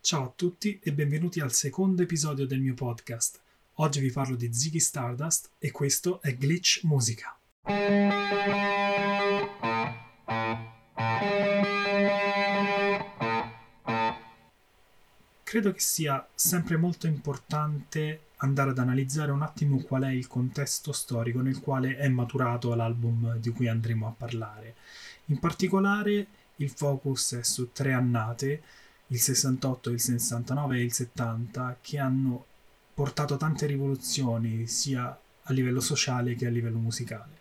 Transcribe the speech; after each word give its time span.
Ciao 0.00 0.24
a 0.24 0.32
tutti 0.34 0.78
e 0.82 0.92
benvenuti 0.92 1.40
al 1.40 1.52
secondo 1.52 2.02
episodio 2.02 2.46
del 2.46 2.60
mio 2.60 2.72
podcast. 2.72 3.40
Oggi 3.74 4.00
vi 4.00 4.10
parlo 4.10 4.36
di 4.36 4.50
Ziggy 4.54 4.78
Stardust 4.78 5.50
e 5.58 5.70
questo 5.70 6.22
è 6.22 6.34
Glitch 6.34 6.84
Musica. 6.84 7.36
Credo 15.42 15.72
che 15.72 15.80
sia 15.80 16.26
sempre 16.32 16.76
molto 16.76 17.06
importante 17.06 18.20
andare 18.36 18.70
ad 18.70 18.78
analizzare 18.78 19.32
un 19.32 19.42
attimo 19.42 19.82
qual 19.82 20.04
è 20.04 20.10
il 20.10 20.28
contesto 20.28 20.92
storico 20.92 21.40
nel 21.40 21.60
quale 21.60 21.96
è 21.96 22.08
maturato 22.08 22.74
l'album 22.74 23.36
di 23.38 23.50
cui 23.50 23.68
andremo 23.68 24.06
a 24.06 24.14
parlare. 24.16 24.76
In 25.26 25.38
particolare 25.38 26.26
il 26.56 26.70
focus 26.70 27.34
è 27.34 27.42
su 27.42 27.72
tre 27.72 27.92
annate, 27.92 28.62
il 29.08 29.20
68, 29.20 29.90
il 29.90 30.00
69 30.00 30.78
e 30.78 30.82
il 30.82 30.92
70, 30.92 31.78
che 31.80 31.98
hanno 31.98 32.44
portato 32.94 33.36
tante 33.36 33.66
rivoluzioni 33.66 34.66
sia 34.66 35.18
a 35.42 35.52
livello 35.52 35.80
sociale 35.80 36.34
che 36.34 36.46
a 36.46 36.50
livello 36.50 36.78
musicale. 36.78 37.36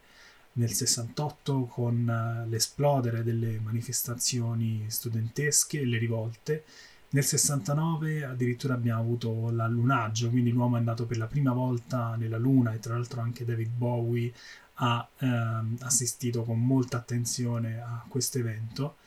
Nel 0.54 0.72
68 0.72 1.66
con 1.66 2.10
eh, 2.10 2.48
l'esplodere 2.50 3.24
delle 3.24 3.60
manifestazioni 3.60 4.86
studentesche 4.88 5.82
e 5.82 5.86
le 5.86 5.98
rivolte, 5.98 6.64
nel 7.10 7.24
69 7.24 8.26
addirittura 8.26 8.74
abbiamo 8.74 9.02
avuto 9.02 9.50
l'allunaggio, 9.52 10.30
quindi 10.30 10.52
l'uomo 10.52 10.76
è 10.76 10.80
andato 10.80 11.06
per 11.06 11.18
la 11.18 11.28
prima 11.28 11.54
volta 11.54 12.16
nella 12.16 12.38
Luna 12.38 12.74
e 12.74 12.80
tra 12.80 12.96
l'altro 12.96 13.22
anche 13.22 13.46
David 13.46 13.70
Bowie 13.70 14.34
ha 14.80 15.08
ehm, 15.20 15.78
assistito 15.82 16.44
con 16.44 16.60
molta 16.60 16.98
attenzione 16.98 17.80
a 17.80 18.04
questo 18.08 18.40
evento 18.40 18.98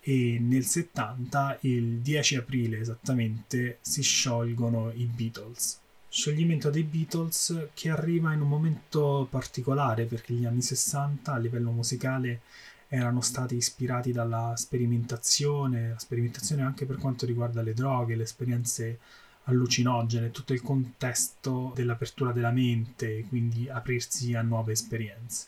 e 0.00 0.38
nel 0.40 0.64
70, 0.64 1.58
il 1.62 1.98
10 1.98 2.36
aprile 2.36 2.78
esattamente, 2.78 3.78
si 3.80 4.02
sciolgono 4.02 4.90
i 4.94 5.04
Beatles. 5.04 5.78
Scioglimento 6.08 6.70
dei 6.70 6.82
Beatles 6.82 7.68
che 7.72 7.90
arriva 7.90 8.32
in 8.32 8.40
un 8.40 8.48
momento 8.48 9.28
particolare 9.30 10.06
perché 10.06 10.32
gli 10.34 10.44
anni 10.44 10.62
60 10.62 11.32
a 11.32 11.38
livello 11.38 11.70
musicale 11.70 12.40
erano 12.88 13.20
stati 13.20 13.54
ispirati 13.54 14.10
dalla 14.10 14.54
sperimentazione, 14.56 15.90
la 15.90 15.98
sperimentazione 15.98 16.62
anche 16.62 16.86
per 16.86 16.96
quanto 16.96 17.26
riguarda 17.26 17.62
le 17.62 17.74
droghe, 17.74 18.16
le 18.16 18.24
esperienze 18.24 18.98
allucinogene, 19.44 20.32
tutto 20.32 20.52
il 20.52 20.62
contesto 20.62 21.72
dell'apertura 21.74 22.32
della 22.32 22.50
mente, 22.50 23.24
quindi 23.28 23.68
aprirsi 23.68 24.34
a 24.34 24.42
nuove 24.42 24.72
esperienze. 24.72 25.46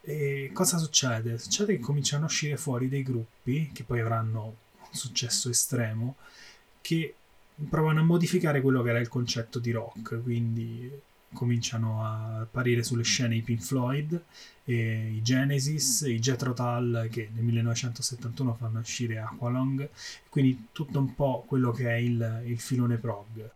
E 0.00 0.50
cosa 0.52 0.78
succede? 0.78 1.38
Succede 1.38 1.76
che 1.76 1.80
cominciano 1.80 2.24
a 2.24 2.26
uscire 2.26 2.56
fuori 2.56 2.88
dei 2.88 3.02
gruppi 3.02 3.70
che 3.72 3.84
poi 3.84 4.00
avranno 4.00 4.44
un 4.44 4.94
successo 4.94 5.50
estremo 5.50 6.16
che 6.80 7.14
provano 7.68 8.00
a 8.00 8.04
modificare 8.04 8.60
quello 8.60 8.82
che 8.82 8.90
era 8.90 9.00
il 9.00 9.08
concetto 9.08 9.58
di 9.58 9.70
rock, 9.72 10.22
quindi 10.22 10.90
cominciano 11.32 12.02
a 12.02 12.40
apparire 12.40 12.82
sulle 12.82 13.02
scene 13.02 13.36
i 13.36 13.42
Pink 13.42 13.60
Floyd, 13.60 14.22
i 14.64 15.20
Genesis, 15.22 16.02
i 16.06 16.18
Jethro 16.18 16.52
Tull 16.54 17.08
che 17.10 17.28
nel 17.34 17.44
1971 17.44 18.54
fanno 18.54 18.78
uscire 18.78 19.18
Aqualong, 19.18 19.88
quindi 20.28 20.68
tutto 20.72 20.98
un 20.98 21.14
po' 21.14 21.44
quello 21.46 21.70
che 21.70 21.88
è 21.88 21.96
il, 21.96 22.42
il 22.46 22.58
filone 22.58 22.96
prog. 22.96 23.52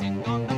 il 0.00 0.57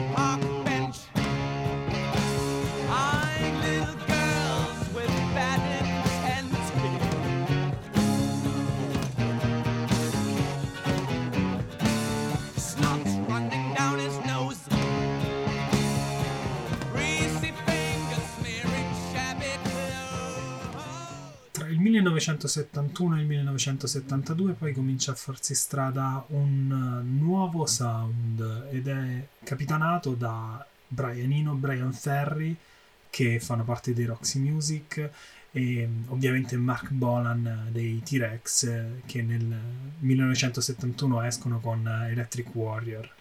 1971 22.01 23.17
e 23.17 23.21
il 23.21 23.27
1972 23.27 24.53
poi 24.55 24.73
comincia 24.73 25.13
a 25.13 25.15
farsi 25.15 25.55
strada 25.55 26.25
un 26.29 27.03
nuovo 27.19 27.67
sound 27.67 28.69
ed 28.71 28.89
è 28.89 29.27
capitanato 29.45 30.15
da 30.15 30.65
Brian 30.89 31.31
Eno, 31.31 31.55
Brian 31.55 31.93
Ferry 31.93 32.57
che 33.11 33.39
fanno 33.39 33.65
parte 33.65 33.93
dei 33.93 34.07
Roxy 34.07 34.39
Music 34.39 35.11
e 35.53 35.89
ovviamente 36.07 36.57
Mark 36.57 36.91
Bolan 36.91 37.69
dei 37.71 38.01
T-Rex 38.03 39.03
che 39.05 39.23
nel 39.23 39.55
1971 39.99 41.23
escono 41.23 41.61
con 41.61 41.87
Electric 41.87 42.55
Warrior. 42.55 43.13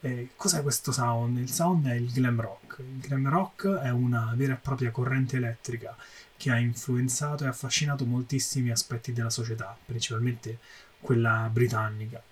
Eh, 0.00 0.30
cos'è 0.34 0.60
questo 0.60 0.90
sound? 0.92 1.38
Il 1.38 1.50
sound 1.50 1.86
è 1.86 1.94
il 1.94 2.10
glam 2.10 2.40
rock. 2.40 2.78
Il 2.80 2.98
glam 3.00 3.28
rock 3.28 3.68
è 3.68 3.90
una 3.90 4.32
vera 4.36 4.54
e 4.54 4.56
propria 4.56 4.90
corrente 4.90 5.36
elettrica 5.36 5.96
che 6.36 6.50
ha 6.50 6.58
influenzato 6.58 7.44
e 7.44 7.48
affascinato 7.48 8.04
moltissimi 8.04 8.70
aspetti 8.70 9.12
della 9.12 9.30
società, 9.30 9.76
principalmente 9.84 10.58
quella 11.00 11.48
britannica. 11.52 12.22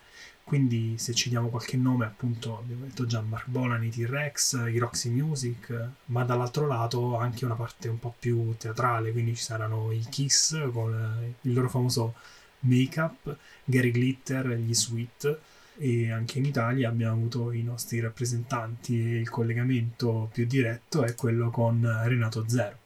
Quindi 0.45 0.99
se 0.99 1.15
ci 1.15 1.29
diamo 1.29 1.49
qualche 1.49 1.77
nome, 1.77 2.05
appunto, 2.05 2.59
abbiamo 2.59 2.85
detto 2.85 3.07
già 3.07 3.21
Mark 3.21 3.47
Bolan, 3.47 3.85
i 3.85 3.91
T-Rex, 3.91 4.67
i 4.69 4.79
Roxy 4.79 5.09
Music, 5.09 5.89
ma 6.07 6.25
dall'altro 6.25 6.67
lato 6.67 7.17
anche 7.17 7.45
una 7.45 7.55
parte 7.55 7.89
un 7.89 7.99
po' 7.99 8.15
più 8.19 8.55
teatrale, 8.59 9.13
quindi 9.13 9.37
ci 9.37 9.43
saranno 9.43 9.93
i 9.93 10.05
Kiss 10.11 10.71
con 10.73 11.35
il 11.43 11.53
loro 11.53 11.69
famoso 11.69 12.15
make-up, 12.61 13.37
Gary 13.65 13.93
Glitter, 13.93 14.49
gli 14.51 14.75
Sweet, 14.75 15.39
e 15.79 16.11
anche 16.11 16.39
in 16.39 16.45
Italia 16.45 16.89
abbiamo 16.89 17.15
avuto 17.15 17.53
i 17.53 17.63
nostri 17.63 18.01
rappresentanti 18.01 19.01
e 19.01 19.19
il 19.21 19.31
collegamento 19.31 20.29
più 20.33 20.45
diretto 20.47 21.03
è 21.03 21.15
quello 21.15 21.51
con 21.51 21.81
Renato 22.05 22.45
Zero. 22.49 22.77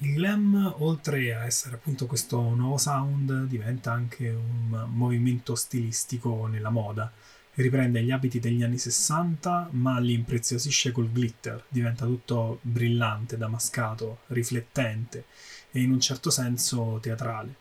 Il 0.00 0.14
glam, 0.14 0.74
oltre 0.78 1.34
a 1.34 1.44
essere 1.44 1.74
appunto 1.74 2.06
questo 2.06 2.40
nuovo 2.54 2.76
sound, 2.76 3.46
diventa 3.46 3.90
anche 3.90 4.28
un 4.28 4.86
movimento 4.92 5.56
stilistico 5.56 6.46
nella 6.46 6.70
moda. 6.70 7.10
Riprende 7.54 8.04
gli 8.04 8.12
abiti 8.12 8.38
degli 8.38 8.62
anni 8.62 8.78
60, 8.78 9.70
ma 9.72 9.98
li 9.98 10.12
impreziosisce 10.12 10.92
col 10.92 11.08
glitter, 11.08 11.64
diventa 11.68 12.04
tutto 12.06 12.60
brillante, 12.62 13.36
damascato, 13.36 14.20
riflettente 14.28 15.24
e 15.72 15.80
in 15.80 15.90
un 15.90 15.98
certo 15.98 16.30
senso 16.30 17.00
teatrale. 17.02 17.56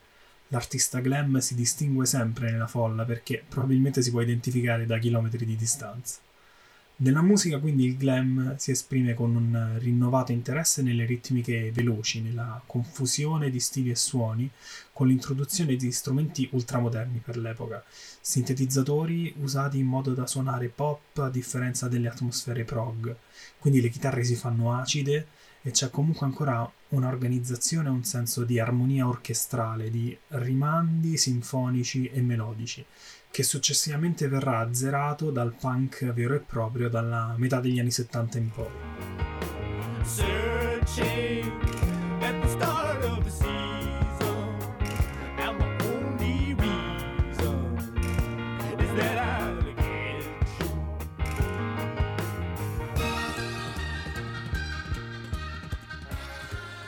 L'artista 0.50 1.00
glam 1.00 1.40
si 1.40 1.56
distingue 1.56 2.06
sempre 2.06 2.52
nella 2.52 2.68
folla 2.68 3.04
perché 3.04 3.44
probabilmente 3.50 4.04
si 4.04 4.12
può 4.12 4.22
identificare 4.22 4.86
da 4.86 5.00
chilometri 5.00 5.44
di 5.44 5.56
distanza. 5.56 6.20
Nella 7.00 7.22
musica 7.22 7.60
quindi 7.60 7.86
il 7.86 7.96
glam 7.96 8.56
si 8.58 8.72
esprime 8.72 9.14
con 9.14 9.36
un 9.36 9.76
rinnovato 9.78 10.32
interesse 10.32 10.82
nelle 10.82 11.06
ritmiche 11.06 11.72
veloci, 11.72 12.22
nella 12.22 12.60
confusione 12.66 13.52
di 13.52 13.60
stili 13.60 13.92
e 13.92 13.96
suoni, 13.96 14.50
con 14.94 15.06
l'introduzione 15.06 15.76
di 15.76 15.92
strumenti 15.92 16.50
ultramoderni 16.52 17.22
per 17.24 17.38
l'epoca, 17.38 17.84
sintetizzatori 18.20 19.32
usati 19.42 19.78
in 19.78 19.86
modo 19.86 20.16
da 20.16 20.26
suonare 20.26 20.70
pop 20.70 21.20
a 21.20 21.30
differenza 21.30 21.88
delle 21.88 22.08
atmosfere 22.08 22.64
prog, 22.64 23.16
quindi 23.60 23.80
le 23.80 23.90
chitarre 23.90 24.24
si 24.24 24.34
fanno 24.34 24.74
acide 24.74 25.28
e 25.62 25.70
c'è 25.70 25.92
comunque 25.92 26.26
ancora 26.26 26.68
un'organizzazione, 26.90 27.90
un 27.90 28.06
senso 28.06 28.44
di 28.44 28.58
armonia 28.58 29.08
orchestrale, 29.08 29.92
di 29.92 30.18
rimandi 30.30 31.16
sinfonici 31.16 32.08
e 32.08 32.22
melodici 32.22 32.84
che 33.30 33.44
successivamente 33.44 34.28
verrà 34.28 34.60
azzerato 34.60 35.32
dal 35.32 35.54
punk 35.54 36.12
vero 36.14 36.36
e 36.36 36.40
proprio 36.40 36.90
dalla 36.90 37.36
metà 37.38 37.60
degli 37.60 37.80
anni 37.80 37.92
70 37.92 38.38
in 38.38 38.50
poi. 38.52 38.66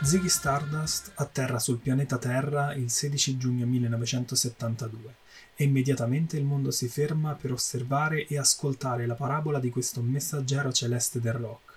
Ziggy 0.09 0.27
Stardust 0.27 1.11
atterra 1.17 1.59
sul 1.59 1.77
pianeta 1.77 2.17
Terra 2.17 2.73
il 2.73 2.89
16 2.89 3.38
giugno 3.38 3.67
1972 3.67 5.13
e 5.53 5.65
immediatamente 5.65 6.35
il 6.35 6.45
mondo 6.45 6.71
si 6.71 6.88
ferma 6.88 7.35
per 7.35 7.51
osservare 7.51 8.25
e 8.25 8.39
ascoltare 8.39 9.06
la 9.06 9.13
parabola 9.13 9.59
di 9.59 9.69
questo 9.69 10.01
messaggero 10.01 10.71
celeste 10.71 11.19
del 11.19 11.33
rock. 11.33 11.73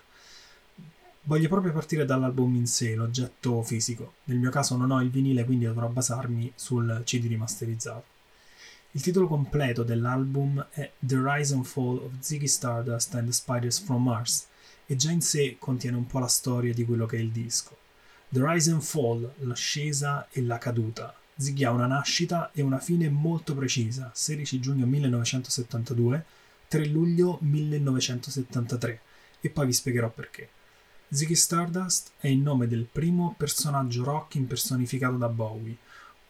Voglio 1.24 1.48
proprio 1.48 1.74
partire 1.74 2.06
dall'album 2.06 2.54
in 2.54 2.66
sé, 2.66 2.94
l'oggetto 2.94 3.62
fisico. 3.62 4.14
Nel 4.24 4.38
mio 4.38 4.48
caso 4.48 4.78
non 4.78 4.92
ho 4.92 5.02
il 5.02 5.10
vinile, 5.10 5.44
quindi 5.44 5.66
dovrò 5.66 5.88
basarmi 5.88 6.52
sul 6.54 7.02
CD 7.04 7.26
rimasterizzato. 7.26 8.04
Il 8.92 9.02
titolo 9.02 9.26
completo 9.26 9.82
dell'album 9.82 10.68
è 10.70 10.90
The 10.98 11.20
Rise 11.22 11.52
and 11.52 11.66
Fall 11.66 11.98
of 11.98 12.12
Ziggy 12.20 12.48
Stardust 12.48 13.14
and 13.14 13.26
the 13.26 13.32
Spiders 13.34 13.78
from 13.78 14.04
Mars 14.04 14.46
e 14.86 14.96
già 14.96 15.10
in 15.10 15.20
sé 15.20 15.56
contiene 15.58 15.98
un 15.98 16.06
po' 16.06 16.18
la 16.18 16.28
storia 16.28 16.72
di 16.72 16.86
quello 16.86 17.04
che 17.04 17.18
è 17.18 17.20
il 17.20 17.30
disco. 17.30 17.80
The 18.32 18.40
Rise 18.42 18.70
and 18.70 18.80
Fall, 18.80 19.30
l'ascesa 19.40 20.26
e 20.30 20.40
la 20.40 20.56
caduta, 20.56 21.14
Ziggy 21.36 21.64
ha 21.64 21.70
una 21.70 21.86
nascita 21.86 22.50
e 22.54 22.62
una 22.62 22.78
fine 22.78 23.10
molto 23.10 23.54
precisa, 23.54 24.10
16 24.14 24.58
giugno 24.58 24.86
1972, 24.86 26.24
3 26.66 26.86
luglio 26.86 27.36
1973, 27.42 29.00
e 29.38 29.50
poi 29.50 29.66
vi 29.66 29.72
spiegherò 29.74 30.08
perché. 30.08 30.48
Ziggy 31.10 31.34
Stardust 31.34 32.12
è 32.16 32.28
il 32.28 32.38
nome 32.38 32.68
del 32.68 32.88
primo 32.90 33.34
personaggio 33.36 34.02
rock 34.02 34.36
impersonificato 34.36 35.18
da 35.18 35.28
Bowie, 35.28 35.76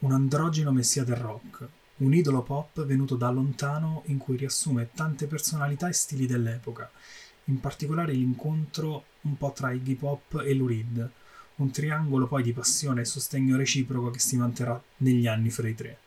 un 0.00 0.10
androgeno 0.10 0.72
messia 0.72 1.04
del 1.04 1.14
rock, 1.14 1.68
un 1.98 2.12
idolo 2.12 2.42
pop 2.42 2.84
venuto 2.84 3.14
da 3.14 3.30
lontano 3.30 4.02
in 4.06 4.18
cui 4.18 4.36
riassume 4.36 4.90
tante 4.92 5.28
personalità 5.28 5.86
e 5.86 5.92
stili 5.92 6.26
dell'epoca, 6.26 6.90
in 7.44 7.60
particolare 7.60 8.12
l'incontro 8.12 9.04
un 9.20 9.36
po' 9.36 9.52
tra 9.52 9.70
Iggy 9.70 9.94
Pop 9.94 10.42
e 10.44 10.52
Lou 10.52 10.66
Reed, 10.66 11.10
un 11.56 11.70
triangolo 11.70 12.26
poi 12.26 12.42
di 12.42 12.52
passione 12.52 13.02
e 13.02 13.04
sostegno 13.04 13.56
reciproco 13.56 14.10
che 14.10 14.18
si 14.18 14.36
manterrà 14.36 14.80
negli 14.98 15.26
anni 15.26 15.50
fra 15.50 15.68
i 15.68 15.74
tre. 15.74 15.98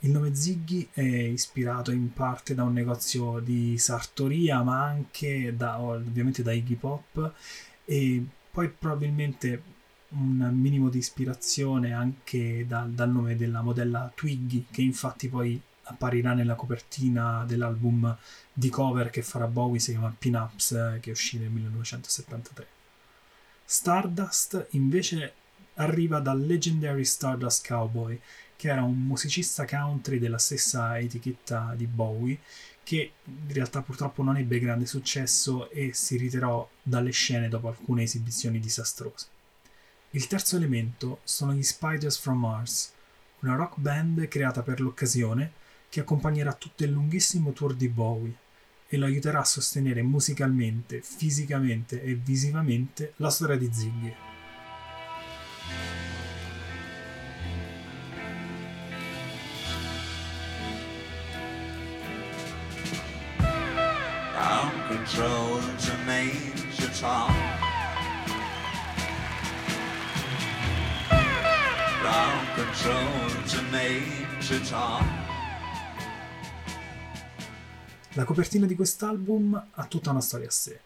Il 0.00 0.10
nome 0.10 0.34
Ziggy 0.34 0.88
è 0.92 1.00
ispirato 1.00 1.90
in 1.90 2.12
parte 2.12 2.54
da 2.54 2.62
un 2.62 2.74
negozio 2.74 3.38
di 3.40 3.78
sartoria, 3.78 4.62
ma 4.62 4.84
anche 4.84 5.54
da, 5.56 5.80
ovviamente 5.80 6.42
da 6.42 6.52
Iggy 6.52 6.74
Pop 6.74 7.32
e 7.84 8.22
poi 8.50 8.68
probabilmente 8.68 9.62
un 10.10 10.50
minimo 10.52 10.90
di 10.90 10.98
ispirazione 10.98 11.92
anche 11.92 12.66
da, 12.66 12.86
dal 12.88 13.10
nome 13.10 13.36
della 13.36 13.62
modella 13.62 14.12
Twiggy, 14.14 14.66
che 14.70 14.82
infatti 14.82 15.28
poi 15.28 15.60
apparirà 15.84 16.34
nella 16.34 16.54
copertina 16.54 17.44
dell'album 17.46 18.16
di 18.52 18.68
cover 18.68 19.10
che 19.10 19.22
farà 19.22 19.46
Bowie, 19.46 19.80
si 19.80 19.92
chiama 19.92 20.14
Pin-Ups, 20.16 20.98
che 21.00 21.10
uscì 21.10 21.38
nel 21.38 21.50
1973. 21.50 22.73
Stardust 23.66 24.66
invece 24.70 25.32
arriva 25.74 26.20
dal 26.20 26.40
Legendary 26.40 27.04
Stardust 27.04 27.66
Cowboy, 27.66 28.20
che 28.56 28.68
era 28.68 28.82
un 28.82 28.98
musicista 28.98 29.64
country 29.64 30.18
della 30.18 30.38
stessa 30.38 30.98
etichetta 30.98 31.72
di 31.74 31.86
Bowie, 31.86 32.38
che 32.82 33.12
in 33.24 33.52
realtà 33.52 33.80
purtroppo 33.80 34.22
non 34.22 34.36
ebbe 34.36 34.58
grande 34.58 34.86
successo 34.86 35.70
e 35.70 35.94
si 35.94 36.16
ritirò 36.18 36.68
dalle 36.82 37.10
scene 37.10 37.48
dopo 37.48 37.68
alcune 37.68 38.02
esibizioni 38.02 38.60
disastrose. 38.60 39.26
Il 40.10 40.26
terzo 40.26 40.56
elemento 40.56 41.20
sono 41.24 41.54
gli 41.54 41.62
Spiders 41.62 42.18
from 42.18 42.40
Mars, 42.40 42.92
una 43.40 43.56
rock 43.56 43.78
band 43.78 44.28
creata 44.28 44.62
per 44.62 44.80
l'occasione 44.80 45.52
che 45.88 46.00
accompagnerà 46.00 46.52
tutto 46.52 46.84
il 46.84 46.90
lunghissimo 46.90 47.52
tour 47.52 47.74
di 47.74 47.88
Bowie 47.88 48.42
e 48.94 48.96
lo 48.96 49.06
aiuterà 49.06 49.40
a 49.40 49.44
sostenere 49.44 50.02
musicalmente, 50.02 51.02
fisicamente 51.02 52.00
e 52.00 52.14
visivamente 52.14 53.14
la 53.16 53.28
storia 53.28 53.56
di 53.56 53.68
Ziggy. 53.72 54.14
Ground 64.32 64.86
control 64.86 65.60
to 65.76 65.92
Major 66.06 66.90
Tom. 67.00 67.34
Ground 72.00 72.48
control 72.54 73.42
to 73.46 73.62
Major 73.72 74.60
Tom. 74.68 75.23
La 78.16 78.22
copertina 78.22 78.64
di 78.64 78.76
quest'album 78.76 79.70
ha 79.72 79.86
tutta 79.86 80.12
una 80.12 80.20
storia 80.20 80.46
a 80.46 80.50
sé 80.52 80.78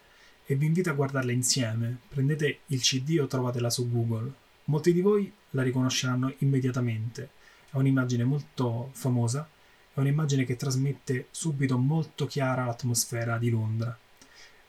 e 0.47 0.55
vi 0.55 0.65
invito 0.65 0.89
a 0.89 0.95
guardarla 0.95 1.31
insieme. 1.31 1.99
Prendete 2.09 2.61
il 2.69 2.81
CD 2.81 3.19
o 3.21 3.27
trovatela 3.27 3.69
su 3.69 3.87
Google. 3.91 4.33
Molti 4.65 4.95
di 4.95 5.03
voi 5.03 5.31
la 5.51 5.63
riconosceranno 5.63 6.33
immediatamente. 6.39 7.29
È 7.71 7.77
un'immagine 7.77 8.25
molto 8.25 8.89
famosa, 8.93 9.47
è 9.93 10.01
un'immagine 10.01 10.47
che 10.47 10.57
trasmette 10.57 11.27
subito 11.31 11.77
molto 11.77 12.25
chiara 12.25 12.65
l'atmosfera 12.65 13.37
di 13.37 13.51
Londra. 13.51 13.95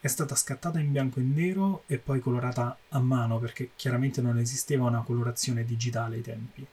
È 0.02 0.08
stata 0.08 0.36
scattata 0.36 0.80
in 0.80 0.92
bianco 0.92 1.22
e 1.22 1.24
nero 1.24 1.84
e 1.88 1.98
poi 1.98 2.20
colorata 2.20 2.78
a 2.90 3.00
mano 3.00 3.40
perché 3.40 3.70
chiaramente 3.78 4.20
non 4.20 4.38
esisteva 4.38 4.84
una 4.84 5.04
colorazione 5.04 5.64
digitale 5.64 6.18
ai 6.18 6.22
tempi. 6.24 6.68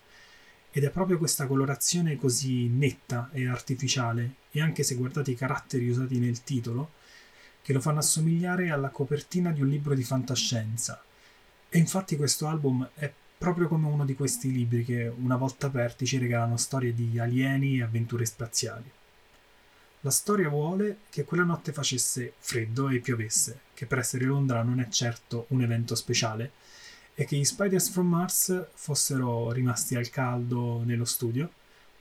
Ed 0.76 0.84
è 0.84 0.90
proprio 0.90 1.16
questa 1.16 1.46
colorazione 1.46 2.18
così 2.18 2.68
netta 2.68 3.30
e 3.32 3.48
artificiale, 3.48 4.34
e 4.50 4.60
anche 4.60 4.82
se 4.82 4.94
guardate 4.94 5.30
i 5.30 5.34
caratteri 5.34 5.88
usati 5.88 6.18
nel 6.18 6.42
titolo, 6.42 6.90
che 7.62 7.72
lo 7.72 7.80
fanno 7.80 8.00
assomigliare 8.00 8.68
alla 8.68 8.90
copertina 8.90 9.52
di 9.52 9.62
un 9.62 9.68
libro 9.68 9.94
di 9.94 10.04
fantascienza. 10.04 11.02
E 11.70 11.78
infatti 11.78 12.16
questo 12.16 12.46
album 12.46 12.86
è 12.92 13.10
proprio 13.38 13.68
come 13.68 13.86
uno 13.86 14.04
di 14.04 14.14
questi 14.14 14.52
libri 14.52 14.84
che, 14.84 15.10
una 15.16 15.36
volta 15.36 15.68
aperti, 15.68 16.04
ci 16.04 16.18
regalano 16.18 16.58
storie 16.58 16.92
di 16.92 17.18
alieni 17.18 17.78
e 17.78 17.82
avventure 17.82 18.26
spaziali. 18.26 18.90
La 20.00 20.10
storia 20.10 20.50
vuole 20.50 20.98
che 21.08 21.24
quella 21.24 21.44
notte 21.44 21.72
facesse 21.72 22.34
freddo 22.36 22.90
e 22.90 22.98
piovesse, 22.98 23.60
che 23.72 23.86
per 23.86 24.00
essere 24.00 24.26
Londra 24.26 24.62
non 24.62 24.80
è 24.80 24.88
certo 24.88 25.46
un 25.48 25.62
evento 25.62 25.94
speciale, 25.94 26.52
è 27.16 27.24
che 27.24 27.36
gli 27.36 27.44
Spiders 27.44 27.88
from 27.88 28.08
Mars 28.08 28.66
fossero 28.74 29.50
rimasti 29.50 29.94
al 29.94 30.10
caldo 30.10 30.82
nello 30.84 31.06
studio, 31.06 31.50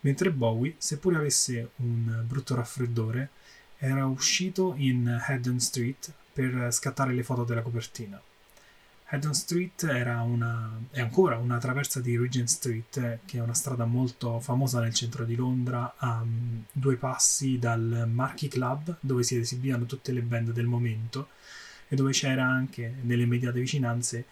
mentre 0.01 0.29
Bowie, 0.29 0.75
seppure 0.77 1.15
avesse 1.15 1.69
un 1.77 2.21
brutto 2.27 2.53
raffreddore, 2.53 3.29
era 3.77 4.06
uscito 4.07 4.73
in 4.75 5.07
Haddon 5.25 5.57
Street 5.62 6.12
per 6.33 6.67
scattare 6.73 7.13
le 7.13 7.23
foto 7.23 7.45
della 7.45 7.62
copertina. 7.62 8.21
Haddon 9.06 9.33
Street 9.33 9.83
era 9.83 10.21
una, 10.21 10.77
è 10.91 11.00
ancora 11.00 11.38
una 11.38 11.59
traversa 11.59 12.01
di 12.01 12.18
Regent 12.18 12.50
Street, 12.50 13.19
che 13.23 13.38
è 13.38 13.41
una 13.41 13.53
strada 13.53 13.85
molto 13.85 14.41
famosa 14.41 14.81
nel 14.81 14.94
centro 14.94 15.23
di 15.23 15.35
Londra, 15.35 15.94
a 15.95 16.19
um, 16.23 16.61
due 16.73 16.97
passi 16.97 17.57
dal 17.57 18.09
Marquee 18.11 18.50
Club, 18.50 18.97
dove 19.00 19.23
si 19.23 19.38
esibivano 19.38 19.85
tutte 19.85 20.11
le 20.11 20.21
band 20.21 20.51
del 20.51 20.65
momento, 20.65 21.29
e 21.88 21.95
dove 21.95 22.11
c'era 22.11 22.44
anche 22.44 22.95
nelle 23.03 23.23
immediate 23.23 23.61
vicinanze 23.61 24.25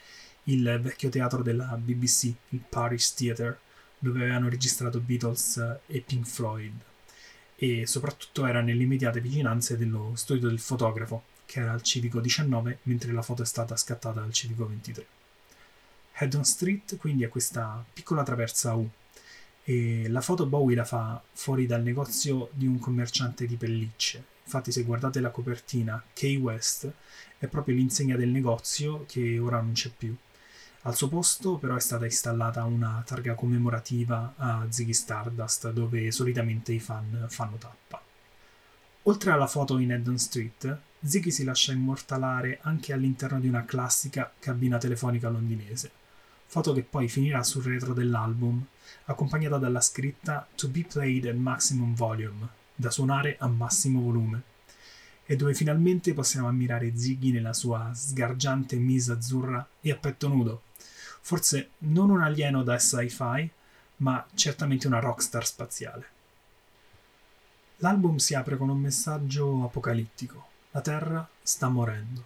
il 0.46 0.80
vecchio 0.82 1.10
teatro 1.10 1.42
della 1.42 1.78
BBC, 1.82 2.34
il 2.50 2.62
Paris 2.68 3.14
Theatre, 3.14 3.60
dove 3.98 4.22
avevano 4.22 4.50
registrato 4.50 5.00
Beatles 5.00 5.78
e 5.86 6.02
Pink 6.02 6.26
Floyd 6.26 6.74
e 7.56 7.88
soprattutto 7.88 8.46
era 8.46 8.60
nelle 8.60 8.84
immediate 8.84 9.22
vicinanze 9.22 9.78
dello 9.78 10.12
studio 10.16 10.50
del 10.50 10.60
fotografo, 10.60 11.24
che 11.46 11.62
era 11.62 11.72
al 11.72 11.82
civico 11.82 12.20
19, 12.20 12.80
mentre 12.84 13.14
la 13.14 13.22
foto 13.22 13.44
è 13.44 13.46
stata 13.46 13.78
scattata 13.78 14.22
al 14.22 14.34
civico 14.34 14.68
23. 14.68 15.06
Haddon 16.16 16.44
Street 16.44 16.98
quindi 16.98 17.24
è 17.24 17.30
questa 17.30 17.84
piccola 17.94 18.24
traversa 18.24 18.74
U 18.74 18.88
e 19.64 20.10
la 20.10 20.20
foto 20.20 20.46
Bowie 20.46 20.76
la 20.76 20.84
fa 20.84 21.22
fuori 21.32 21.66
dal 21.66 21.82
negozio 21.82 22.50
di 22.52 22.68
un 22.68 22.80
commerciante 22.80 23.46
di 23.46 23.56
pellicce. 23.56 24.32
Infatti 24.44 24.74
se 24.74 24.84
guardate 24.84 25.22
la 25.22 25.30
copertina 25.30 26.04
Key 26.14 26.36
West 26.36 26.92
è 27.38 27.48
proprio 27.48 27.76
l'insegna 27.76 28.18
del 28.18 28.30
negozio 28.30 29.06
che 29.08 29.40
ora 29.40 29.62
non 29.62 29.72
c'è 29.72 29.90
più 29.90 30.14
al 30.86 30.96
suo 30.96 31.08
posto 31.08 31.58
però 31.58 31.76
è 31.76 31.80
stata 31.80 32.06
installata 32.06 32.66
una 32.66 33.02
targa 33.06 33.36
commemorativa 33.36 34.34
a 34.36 34.66
Ziggy 34.70 34.94
Stardust 34.94 35.72
dove 35.72 36.12
solitamente 36.12 36.74
i 36.74 36.80
fan 36.80 37.26
fanno 37.30 37.56
tappa. 37.58 38.02
Oltre 39.04 39.32
alla 39.32 39.48
foto 39.48 39.78
in 39.78 39.94
Eddon 39.94 40.18
Street, 40.18 40.78
Ziggy 41.02 41.32
si 41.32 41.44
lascia 41.44 41.72
immortalare 41.72 42.60
anche 42.62 42.94
all'interno 42.94 43.40
di 43.40 43.48
una 43.48 43.66
classica 43.66 44.32
cabina 44.40 44.78
telefonica 44.78 45.30
londinese, 45.30 45.92
foto 46.46 46.74
che 46.74 46.84
poi 46.84 47.08
finirà 47.08 47.44
sul 47.44 47.64
retro 47.64 47.94
dell'album, 47.94 48.66
accompagnata 49.06 49.58
dalla 49.58 49.82
scritta 49.82 50.48
To 50.56 50.68
be 50.70 50.86
played 50.90 51.26
at 51.26 51.36
maximum 51.36 51.94
volume, 51.96 52.48
da 52.76 52.90
suonare 52.90 53.38
a 53.40 53.48
massimo 53.48 54.02
volume, 54.02 54.42
e 55.26 55.36
dove 55.36 55.54
finalmente 55.54 56.14
possiamo 56.14 56.48
ammirare 56.48 56.96
Ziggy 56.96 57.32
nella 57.32 57.54
sua 57.54 57.92
sgargiante 57.94 58.76
mise 58.76 59.14
azzurra 59.14 59.66
e 59.82 59.92
a 59.92 59.96
petto 59.96 60.28
nudo, 60.28 60.62
Forse 61.26 61.70
non 61.80 62.10
un 62.10 62.22
alieno 62.22 62.64
da 62.64 62.78
sci-fi, 62.78 63.50
ma 63.98 64.26
certamente 64.34 64.88
una 64.88 65.00
rockstar 65.00 65.46
spaziale. 65.46 66.06
L'album 67.78 68.18
si 68.18 68.36
apre 68.36 68.58
con 68.58 68.68
un 68.68 68.78
messaggio 68.78 69.64
apocalittico. 69.64 70.48
La 70.72 70.82
Terra 70.82 71.26
sta 71.42 71.70
morendo. 71.70 72.26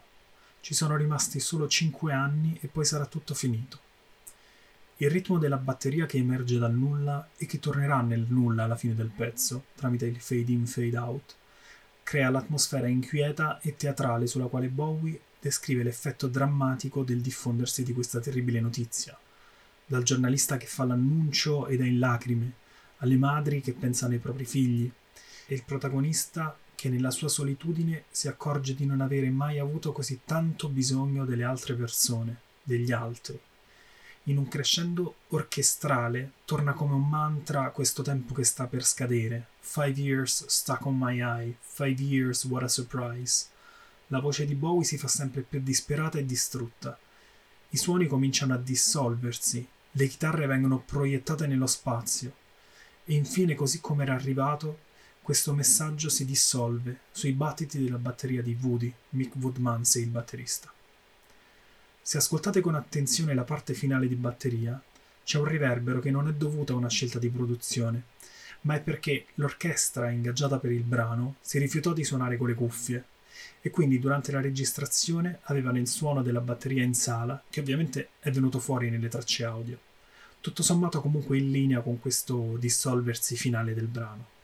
Ci 0.62 0.74
sono 0.74 0.96
rimasti 0.96 1.40
solo 1.40 1.68
5 1.68 2.12
anni 2.12 2.58
e 2.60 2.68
poi 2.68 2.86
sarà 2.86 3.06
tutto 3.06 3.36
finito. 3.36 3.80
Il 4.98 5.12
ritmo 5.12 5.38
della 5.38 5.58
batteria 5.58 6.08
che 6.08 6.18
emerge 6.18 6.58
dal 6.58 6.74
nulla 6.74 7.30
e 7.38 7.46
che 7.46 7.60
tornerà 7.60 8.02
nel 8.02 8.26
nulla 8.28 8.64
alla 8.64 8.76
fine 8.76 8.96
del 8.96 9.12
pezzo, 9.16 9.66
tramite 9.76 10.08
il 10.08 10.20
fade 10.20 10.52
in 10.52 10.66
fade 10.66 10.98
out, 10.98 11.36
crea 12.02 12.32
l'atmosfera 12.32 12.88
inquieta 12.88 13.60
e 13.60 13.76
teatrale 13.76 14.26
sulla 14.26 14.48
quale 14.48 14.70
Bowie 14.70 15.22
descrive 15.40 15.84
l'effetto 15.84 16.28
drammatico 16.28 17.04
del 17.04 17.22
diffondersi 17.22 17.84
di 17.84 17.94
questa 17.94 18.20
terribile 18.20 18.60
notizia, 18.60 19.18
dal 19.86 20.04
giornalista 20.04 20.58
che 20.58 20.66
fa 20.66 20.86
l'annuncio 20.86 21.68
ed 21.68 21.82
è 21.82 21.86
in 21.86 22.00
lacrime, 22.00 22.52
alle 22.98 23.18
madri 23.18 23.62
che 23.62 23.74
pensano 23.74 24.14
ai 24.14 24.20
propri 24.20 24.46
figli, 24.46 24.92
e 25.46 25.54
il 25.56 25.64
protagonista 25.64 26.58
che 26.76 26.90
nella 26.90 27.12
sua 27.12 27.30
solitudine 27.30 28.04
si 28.12 28.28
accorge 28.28 28.76
di 28.76 28.86
non 28.86 29.02
avere 29.02 29.30
mai 29.30 29.60
avuto 29.60 29.92
così 29.92 30.22
tanto 30.26 30.70
bisogno 30.70 31.26
delle 31.26 31.44
altre 31.44 31.74
persone, 31.74 32.38
degli 32.64 32.92
altri. 32.92 33.40
in 34.28 34.38
un 34.38 34.48
crescendo 34.48 35.16
orchestrale 35.30 36.32
torna 36.46 36.74
come 36.74 36.94
un 36.94 37.08
mantra 37.08 37.70
questo 37.70 38.02
tempo 38.02 38.34
che 38.34 38.44
sta 38.44 38.68
per 38.68 38.84
scadere. 38.84 39.48
Five 39.60 40.00
years 40.00 40.46
stuck 40.48 40.86
on 40.86 40.98
my 40.98 41.22
eye, 41.22 41.56
five 41.62 42.02
years 42.02 42.44
what 42.46 42.64
a 42.64 42.68
surprise. 42.68 43.48
La 44.10 44.22
voce 44.22 44.46
di 44.46 44.56
Bowie 44.56 44.86
si 44.86 44.98
fa 44.98 45.10
sempre 45.10 45.42
più 45.42 45.60
disperata 45.62 46.18
e 46.18 46.26
distrutta. 46.26 46.98
I 47.72 47.78
suoni 47.78 48.08
cominciano 48.08 48.54
a 48.54 48.58
dissolversi, 48.58 49.68
le 49.92 50.08
chitarre 50.08 50.46
vengono 50.46 50.80
proiettate 50.80 51.46
nello 51.46 51.68
spazio 51.68 52.32
e 53.04 53.16
infine, 53.16 53.54
così 53.54 53.82
come 53.82 54.04
era 54.04 54.14
arrivato, 54.14 54.86
questo 55.22 55.54
messaggio 55.54 56.08
si 56.08 56.24
dissolve 56.24 57.00
sui 57.12 57.34
battiti 57.34 57.84
della 57.84 57.98
batteria 57.98 58.42
di 58.42 58.58
Woody, 58.62 58.94
Mick 59.10 59.36
Woodmansey, 59.36 60.04
il 60.04 60.10
batterista. 60.10 60.72
Se 62.02 62.18
ascoltate 62.18 62.62
con 62.62 62.76
attenzione 62.76 63.34
la 63.34 63.44
parte 63.44 63.74
finale 63.74 64.08
di 64.08 64.16
batteria, 64.16 64.82
c'è 65.26 65.38
un 65.38 65.50
riverbero 65.50 66.00
che 66.00 66.12
non 66.12 66.30
è 66.30 66.34
dovuto 66.34 66.72
a 66.72 66.78
una 66.78 66.90
scelta 66.90 67.20
di 67.20 67.30
produzione, 67.30 68.04
ma 68.62 68.76
è 68.76 68.80
perché 68.80 69.26
l'orchestra 69.36 70.10
ingaggiata 70.12 70.60
per 70.60 70.72
il 70.72 70.84
brano 70.84 71.36
si 71.42 71.60
rifiutò 71.60 71.92
di 71.92 72.06
suonare 72.06 72.38
con 72.38 72.48
le 72.48 72.54
cuffie 72.54 73.06
e 73.62 73.70
quindi 73.70 74.00
durante 74.00 74.32
la 74.32 74.42
registrazione 74.42 75.40
avevano 75.44 75.78
il 75.78 75.88
suono 75.88 76.22
della 76.22 76.42
batteria 76.42 76.84
in 76.84 76.94
sala, 76.94 77.42
che 77.50 77.60
ovviamente 77.60 78.10
è 78.20 78.32
venuto 78.32 78.60
fuori 78.60 78.90
nelle 78.90 79.10
tracce 79.10 79.44
audio. 79.44 79.78
Tutto 80.40 80.64
sommato 80.64 81.02
comunque 81.02 81.38
in 81.38 81.52
linea 81.52 81.82
con 81.82 82.00
questo 82.00 82.56
dissolversi 82.58 83.36
finale 83.36 83.74
del 83.74 83.88
brano. 83.88 84.36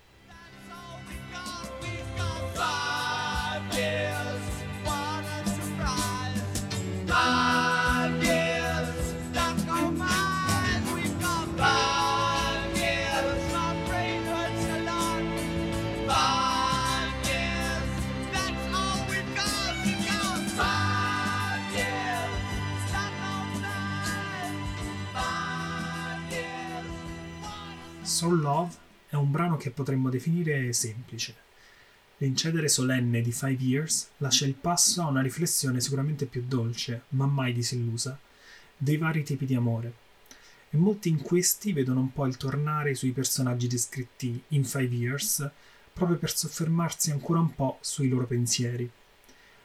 Soul 28.24 28.40
Love 28.40 28.74
è 29.10 29.16
un 29.16 29.32
brano 29.32 29.58
che 29.58 29.70
potremmo 29.70 30.10
definire 30.10 30.72
semplice. 30.72 31.36
L'incedere 32.20 32.70
solenne 32.70 33.20
di 33.20 33.34
Five 33.34 33.62
Years 33.62 34.12
lascia 34.20 34.46
il 34.46 34.54
passo 34.54 35.02
a 35.02 35.08
una 35.08 35.22
riflessione 35.22 35.82
sicuramente 35.82 36.26
più 36.26 36.42
dolce, 36.48 37.02
ma 37.10 37.26
mai 37.26 37.52
disillusa, 37.52 38.18
dei 38.78 38.96
vari 38.96 39.24
tipi 39.24 39.46
di 39.46 39.56
amore. 39.56 39.94
E 40.70 40.78
molti 40.78 41.10
in 41.10 41.22
questi 41.22 41.74
vedono 41.74 42.00
un 42.00 42.14
po' 42.14 42.26
il 42.26 42.38
tornare 42.38 42.96
sui 42.96 43.12
personaggi 43.12 43.68
descritti 43.68 44.42
in 44.50 44.64
Five 44.64 44.96
Years, 44.96 45.50
proprio 45.92 46.18
per 46.18 46.34
soffermarsi 46.34 47.12
ancora 47.12 47.42
un 47.42 47.54
po' 47.54 47.78
sui 47.82 48.08
loro 48.08 48.26
pensieri. 48.26 48.90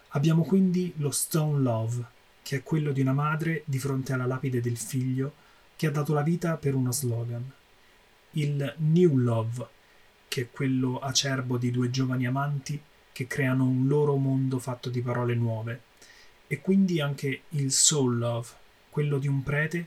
Abbiamo 0.09 0.43
quindi 0.43 0.93
lo 0.97 1.13
Stone 1.13 1.61
Love, 1.61 2.05
che 2.43 2.57
è 2.57 2.63
quello 2.65 2.91
di 2.91 3.03
una 3.03 3.13
madre 3.13 3.63
di 3.67 3.79
fronte 3.79 4.15
alla 4.15 4.27
lapide 4.27 4.61
del 4.61 4.79
figlio 4.79 5.33
che 5.77 5.87
ha 5.87 5.93
dato 5.93 6.13
la 6.13 6.23
vita 6.23 6.57
per 6.57 6.75
uno 6.75 6.91
slogan 6.91 7.53
il 8.33 8.75
New 8.79 9.17
Love, 9.17 9.67
che 10.29 10.43
è 10.43 10.51
quello 10.51 10.99
acerbo 10.99 11.57
di 11.57 11.71
due 11.71 11.91
giovani 11.91 12.27
amanti 12.27 12.81
che 13.13 13.27
creano 13.27 13.65
un 13.65 13.89
loro 13.89 14.17
mondo 14.17 14.59
fatto 14.59 14.91
di 14.91 15.01
parole 15.01 15.35
nuove, 15.35 15.83
e 16.47 16.61
quindi 16.61 17.01
anche 17.01 17.43
il 17.51 17.73
Soul 17.73 18.19
Love, 18.19 18.49
quello 18.91 19.19
di 19.19 19.29
un 19.29 19.43
prete 19.43 19.87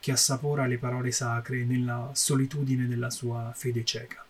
che 0.00 0.12
assapora 0.12 0.66
le 0.66 0.78
parole 0.78 1.12
sacre 1.12 1.64
nella 1.64 2.10
solitudine 2.14 2.86
della 2.86 3.10
sua 3.10 3.52
fede 3.54 3.84
cieca. 3.84 4.24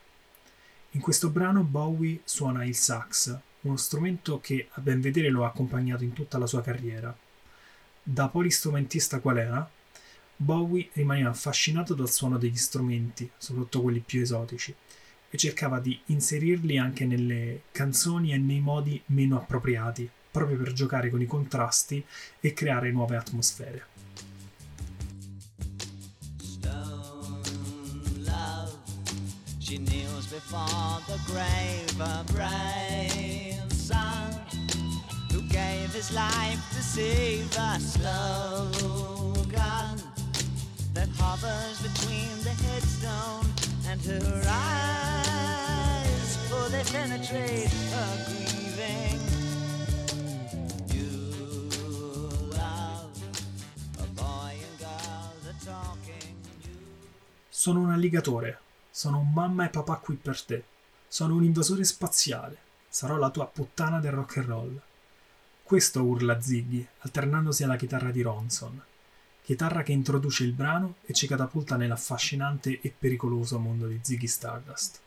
In 0.91 1.01
questo 1.01 1.31
brano 1.31 1.63
Bowie 1.63 2.21
suona 2.25 2.65
il 2.65 2.75
sax, 2.75 3.39
uno 3.61 3.77
strumento 3.77 4.41
che 4.41 4.69
a 4.73 4.81
ben 4.81 5.01
vedere 5.01 5.29
lo 5.29 5.45
ha 5.45 5.49
accompagnato 5.49 6.03
in 6.03 6.13
tutta 6.13 6.39
la 6.39 6.47
sua 6.47 6.63
carriera. 6.63 7.17
Da 8.03 8.29
polistrumentista 8.29 9.21
qual 9.21 9.39
era, 9.39 9.71
Bowie 10.43 10.89
rimaneva 10.95 11.29
affascinato 11.29 11.93
dal 11.93 12.11
suono 12.11 12.39
degli 12.39 12.57
strumenti, 12.57 13.31
soprattutto 13.37 13.83
quelli 13.83 14.01
più 14.01 14.23
esotici, 14.23 14.75
e 15.29 15.37
cercava 15.37 15.81
di 15.81 16.01
inserirli 16.07 16.79
anche 16.79 17.05
nelle 17.05 17.65
canzoni 17.73 18.33
e 18.33 18.39
nei 18.39 18.61
modi 18.61 18.99
meno 19.07 19.37
appropriati, 19.37 20.09
proprio 20.31 20.57
per 20.57 20.73
giocare 20.73 21.11
con 21.11 21.21
i 21.21 21.27
contrasti 21.27 22.03
e 22.41 22.55
creare 22.55 22.91
nuove 22.91 23.17
atmosfere. 23.17 23.89
She 29.59 29.77
kneels 29.77 30.33
that 40.95 41.09
hovers 41.19 41.81
between 41.81 42.43
the 42.43 42.51
headstone 42.65 43.47
and 43.87 44.01
her 44.05 44.43
eyes, 44.47 46.37
for 46.49 46.69
they 46.71 46.83
penetrate 46.85 47.71
her 47.93 48.25
grieving. 48.27 49.19
Sono 57.49 57.81
un 57.81 57.91
alligatore, 57.91 58.59
sono 58.91 59.19
un 59.19 59.33
mamma 59.35 59.67
e 59.67 59.69
papà 59.69 59.97
qui 59.97 60.15
per 60.15 60.41
te, 60.43 60.65
sono 61.07 61.35
un 61.35 61.45
invasore 61.45 61.85
spaziale, 61.85 62.57
sarò 62.89 63.17
la 63.17 63.29
tua 63.29 63.47
puttana 63.47 64.01
del 64.01 64.13
rock 64.13 64.39
and 64.39 64.47
roll. 64.47 64.81
Questo 65.63 66.03
urla 66.03 66.41
Ziggy, 66.41 66.87
alternandosi 67.01 67.63
alla 67.63 67.77
chitarra 67.77 68.11
di 68.11 68.23
Ronson 68.23 68.83
chitarra 69.51 69.83
che 69.83 69.91
introduce 69.91 70.45
il 70.45 70.53
brano 70.53 70.99
e 71.05 71.13
ci 71.13 71.27
catapulta 71.27 71.75
nell'affascinante 71.75 72.81
e 72.81 72.95
pericoloso 72.97 73.59
mondo 73.59 73.89
di 73.89 73.99
Ziggy 74.01 74.29
Stardust. 74.29 75.01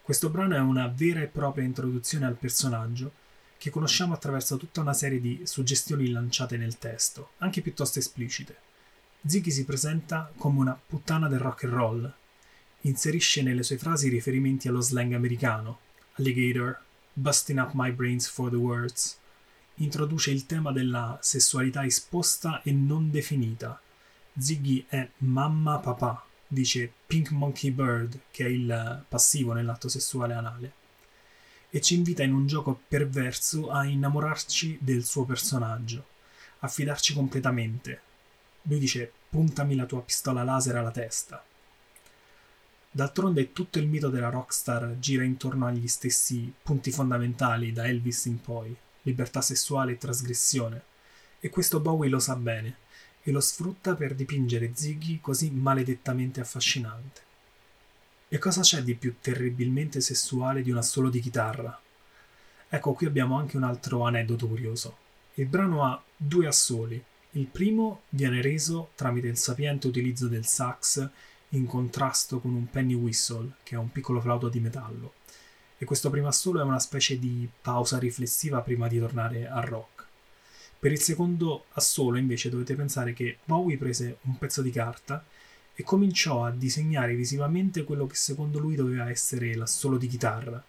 Questo 0.00 0.30
brano 0.30 0.54
è 0.54 0.60
una 0.60 0.86
vera 0.86 1.22
e 1.22 1.26
propria 1.26 1.64
introduzione 1.64 2.24
al 2.24 2.36
personaggio 2.36 3.10
che 3.58 3.70
conosciamo 3.70 4.14
attraverso 4.14 4.58
tutta 4.58 4.80
una 4.80 4.92
serie 4.92 5.20
di 5.20 5.40
suggestioni 5.42 6.08
lanciate 6.08 6.56
nel 6.56 6.78
testo, 6.78 7.30
anche 7.38 7.60
piuttosto 7.60 7.98
esplicite. 7.98 8.56
Ziggy 9.26 9.50
si 9.50 9.64
presenta 9.64 10.30
come 10.36 10.60
una 10.60 10.80
puttana 10.86 11.26
del 11.26 11.40
rock 11.40 11.64
and 11.64 11.72
roll, 11.72 12.14
inserisce 12.82 13.42
nelle 13.42 13.64
sue 13.64 13.76
frasi 13.76 14.08
riferimenti 14.08 14.68
allo 14.68 14.80
slang 14.80 15.14
americano, 15.14 15.80
alligator, 16.12 16.80
busting 17.12 17.58
up 17.58 17.72
my 17.72 17.90
brains 17.90 18.28
for 18.28 18.50
the 18.50 18.56
words, 18.56 19.17
introduce 19.78 20.30
il 20.30 20.46
tema 20.46 20.72
della 20.72 21.18
sessualità 21.20 21.84
esposta 21.84 22.62
e 22.62 22.72
non 22.72 23.10
definita. 23.10 23.80
Ziggy 24.36 24.86
è 24.88 25.08
mamma 25.18 25.78
papà, 25.78 26.24
dice 26.46 26.92
Pink 27.06 27.30
Monkey 27.30 27.70
Bird, 27.70 28.20
che 28.30 28.44
è 28.44 28.48
il 28.48 29.04
passivo 29.08 29.52
nell'atto 29.52 29.88
sessuale 29.88 30.34
anale, 30.34 30.72
e 31.70 31.80
ci 31.80 31.94
invita 31.94 32.22
in 32.22 32.32
un 32.32 32.46
gioco 32.46 32.80
perverso 32.88 33.70
a 33.70 33.84
innamorarci 33.84 34.78
del 34.80 35.04
suo 35.04 35.24
personaggio, 35.24 36.06
a 36.60 36.68
fidarci 36.68 37.14
completamente. 37.14 38.00
Lui 38.62 38.78
dice 38.78 39.12
puntami 39.28 39.74
la 39.76 39.86
tua 39.86 40.02
pistola 40.02 40.42
laser 40.42 40.76
alla 40.76 40.90
testa. 40.90 41.44
D'altronde 42.90 43.52
tutto 43.52 43.78
il 43.78 43.86
mito 43.86 44.08
della 44.08 44.30
rockstar 44.30 44.98
gira 44.98 45.22
intorno 45.22 45.66
agli 45.66 45.86
stessi 45.86 46.52
punti 46.62 46.90
fondamentali 46.90 47.72
da 47.72 47.86
Elvis 47.86 48.24
in 48.24 48.40
poi, 48.40 48.74
libertà 49.08 49.40
sessuale 49.40 49.92
e 49.92 49.98
trasgressione, 49.98 50.82
e 51.40 51.50
questo 51.50 51.80
Bowie 51.80 52.10
lo 52.10 52.18
sa 52.18 52.36
bene 52.36 52.76
e 53.22 53.30
lo 53.30 53.40
sfrutta 53.40 53.94
per 53.94 54.14
dipingere 54.14 54.72
Ziggy 54.74 55.20
così 55.20 55.50
maledettamente 55.50 56.40
affascinante. 56.40 57.22
E 58.28 58.38
cosa 58.38 58.60
c'è 58.60 58.82
di 58.82 58.94
più 58.94 59.16
terribilmente 59.20 60.00
sessuale 60.00 60.62
di 60.62 60.70
un 60.70 60.76
assolo 60.76 61.08
di 61.08 61.20
chitarra? 61.20 61.78
Ecco, 62.68 62.92
qui 62.92 63.06
abbiamo 63.06 63.38
anche 63.38 63.56
un 63.56 63.62
altro 63.62 64.02
aneddoto 64.02 64.46
curioso. 64.46 64.96
Il 65.34 65.46
brano 65.46 65.84
ha 65.84 66.02
due 66.14 66.46
assoli. 66.46 67.02
Il 67.32 67.46
primo 67.46 68.02
viene 68.10 68.42
reso 68.42 68.90
tramite 68.94 69.28
il 69.28 69.38
sapiente 69.38 69.86
utilizzo 69.86 70.28
del 70.28 70.44
sax 70.44 71.08
in 71.50 71.66
contrasto 71.66 72.40
con 72.40 72.52
un 72.52 72.68
penny 72.68 72.94
whistle, 72.94 73.52
che 73.62 73.74
è 73.74 73.78
un 73.78 73.90
piccolo 73.90 74.20
flauto 74.20 74.48
di 74.48 74.60
metallo 74.60 75.17
e 75.78 75.84
questo 75.84 76.10
primo 76.10 76.26
assolo 76.26 76.60
è 76.60 76.64
una 76.64 76.80
specie 76.80 77.18
di 77.18 77.48
pausa 77.62 77.98
riflessiva 77.98 78.60
prima 78.60 78.88
di 78.88 78.98
tornare 78.98 79.48
al 79.48 79.62
rock. 79.62 80.06
Per 80.78 80.90
il 80.90 81.00
secondo 81.00 81.66
assolo 81.72 82.18
invece 82.18 82.50
dovete 82.50 82.74
pensare 82.74 83.12
che 83.12 83.38
Bowie 83.44 83.78
prese 83.78 84.18
un 84.22 84.36
pezzo 84.38 84.60
di 84.60 84.70
carta 84.70 85.24
e 85.74 85.82
cominciò 85.84 86.44
a 86.44 86.50
disegnare 86.50 87.14
visivamente 87.14 87.84
quello 87.84 88.08
che 88.08 88.16
secondo 88.16 88.58
lui 88.58 88.74
doveva 88.74 89.08
essere 89.08 89.54
l'assolo 89.54 89.96
di 89.96 90.08
chitarra. 90.08 90.62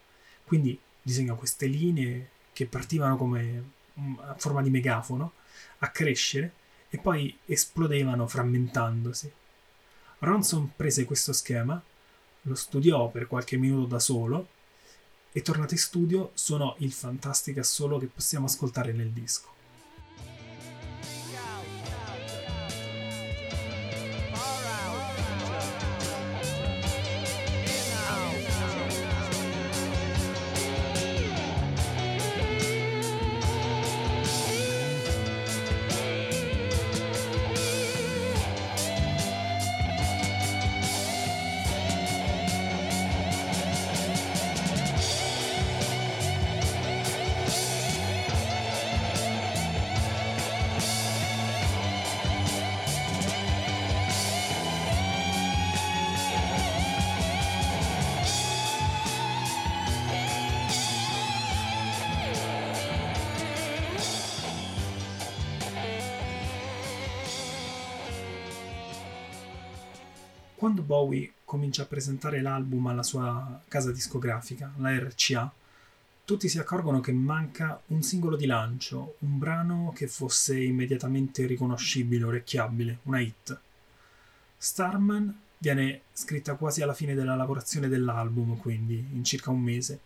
Quindi 0.44 0.80
disegna 1.02 1.34
queste 1.34 1.66
linee 1.66 2.30
che 2.54 2.68
partivano 2.68 3.18
come 3.18 3.72
mm, 4.00 4.20
a 4.20 4.36
forma 4.38 4.62
di 4.62 4.70
megafono 4.70 5.34
a 5.80 5.90
crescere 5.90 6.54
e 6.90 7.00
poi 7.00 7.36
esplodevano 7.46 8.28
frammentandosi. 8.28 9.32
Ronson 10.20 10.72
prese 10.76 11.06
questo 11.06 11.34
schema, 11.34 11.82
lo 12.44 12.56
studiò 12.56 13.10
per 13.10 13.28
qualche 13.28 13.58
minuto 13.58 13.88
da 13.88 14.00
solo 14.00 14.48
e 15.32 15.42
tornato 15.42 15.74
in 15.74 15.80
studio 15.80 16.32
suonò 16.34 16.76
il 16.80 16.92
fantastico 16.92 17.60
assolo 17.60 17.98
che 17.98 18.08
possiamo 18.08 18.46
ascoltare 18.46 18.92
nel 18.92 19.12
disco. 19.12 19.59
Quando 70.60 70.82
Bowie 70.82 71.32
comincia 71.46 71.84
a 71.84 71.86
presentare 71.86 72.42
l'album 72.42 72.88
alla 72.88 73.02
sua 73.02 73.62
casa 73.70 73.94
discografica, 73.94 74.74
la 74.80 74.94
RCA, 75.00 75.50
tutti 76.26 76.50
si 76.50 76.60
accorgono 76.60 77.00
che 77.00 77.14
manca 77.14 77.82
un 77.88 78.04
singolo 78.04 78.36
di 78.36 78.46
lancio, 78.46 79.16
un 79.20 79.40
brano 79.40 79.94
che 79.96 80.10
fosse 80.10 80.62
immediatamente 80.62 81.46
riconoscibile, 81.46 82.26
orecchiabile, 82.26 82.98
una 83.04 83.22
hit. 83.22 83.58
Starman 84.58 85.34
viene 85.58 86.02
scritta 86.12 86.56
quasi 86.56 86.82
alla 86.82 86.94
fine 86.94 87.14
della 87.14 87.38
lavorazione 87.38 87.88
dell'album, 87.88 88.58
quindi 88.58 89.02
in 89.14 89.24
circa 89.24 89.52
un 89.52 89.62
mese, 89.62 90.02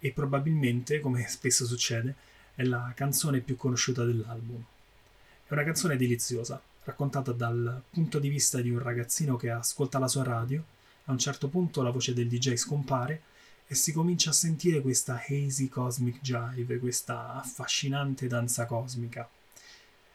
e 0.00 0.10
probabilmente, 0.10 0.98
come 0.98 1.24
spesso 1.30 1.64
succede, 1.64 2.16
è 2.56 2.64
la 2.64 2.92
canzone 2.96 3.38
più 3.38 3.54
conosciuta 3.54 4.04
dell'album. 4.04 4.64
È 5.46 5.52
una 5.52 5.62
canzone 5.62 5.96
deliziosa, 5.96 6.60
raccontata 6.84 7.32
dal 7.32 7.82
punto 7.90 8.18
di 8.18 8.28
vista 8.28 8.60
di 8.60 8.70
un 8.70 8.78
ragazzino 8.78 9.36
che 9.36 9.50
ascolta 9.50 9.98
la 9.98 10.08
sua 10.08 10.24
radio. 10.24 10.64
A 11.06 11.12
un 11.12 11.18
certo 11.18 11.48
punto 11.48 11.82
la 11.82 11.90
voce 11.90 12.14
del 12.14 12.28
DJ 12.28 12.54
scompare 12.54 13.22
e 13.66 13.74
si 13.74 13.92
comincia 13.92 14.30
a 14.30 14.34
sentire 14.34 14.80
questa 14.80 15.22
hazy 15.26 15.68
cosmic 15.68 16.20
jive, 16.20 16.78
questa 16.78 17.34
affascinante 17.34 18.26
danza 18.26 18.66
cosmica. 18.66 19.28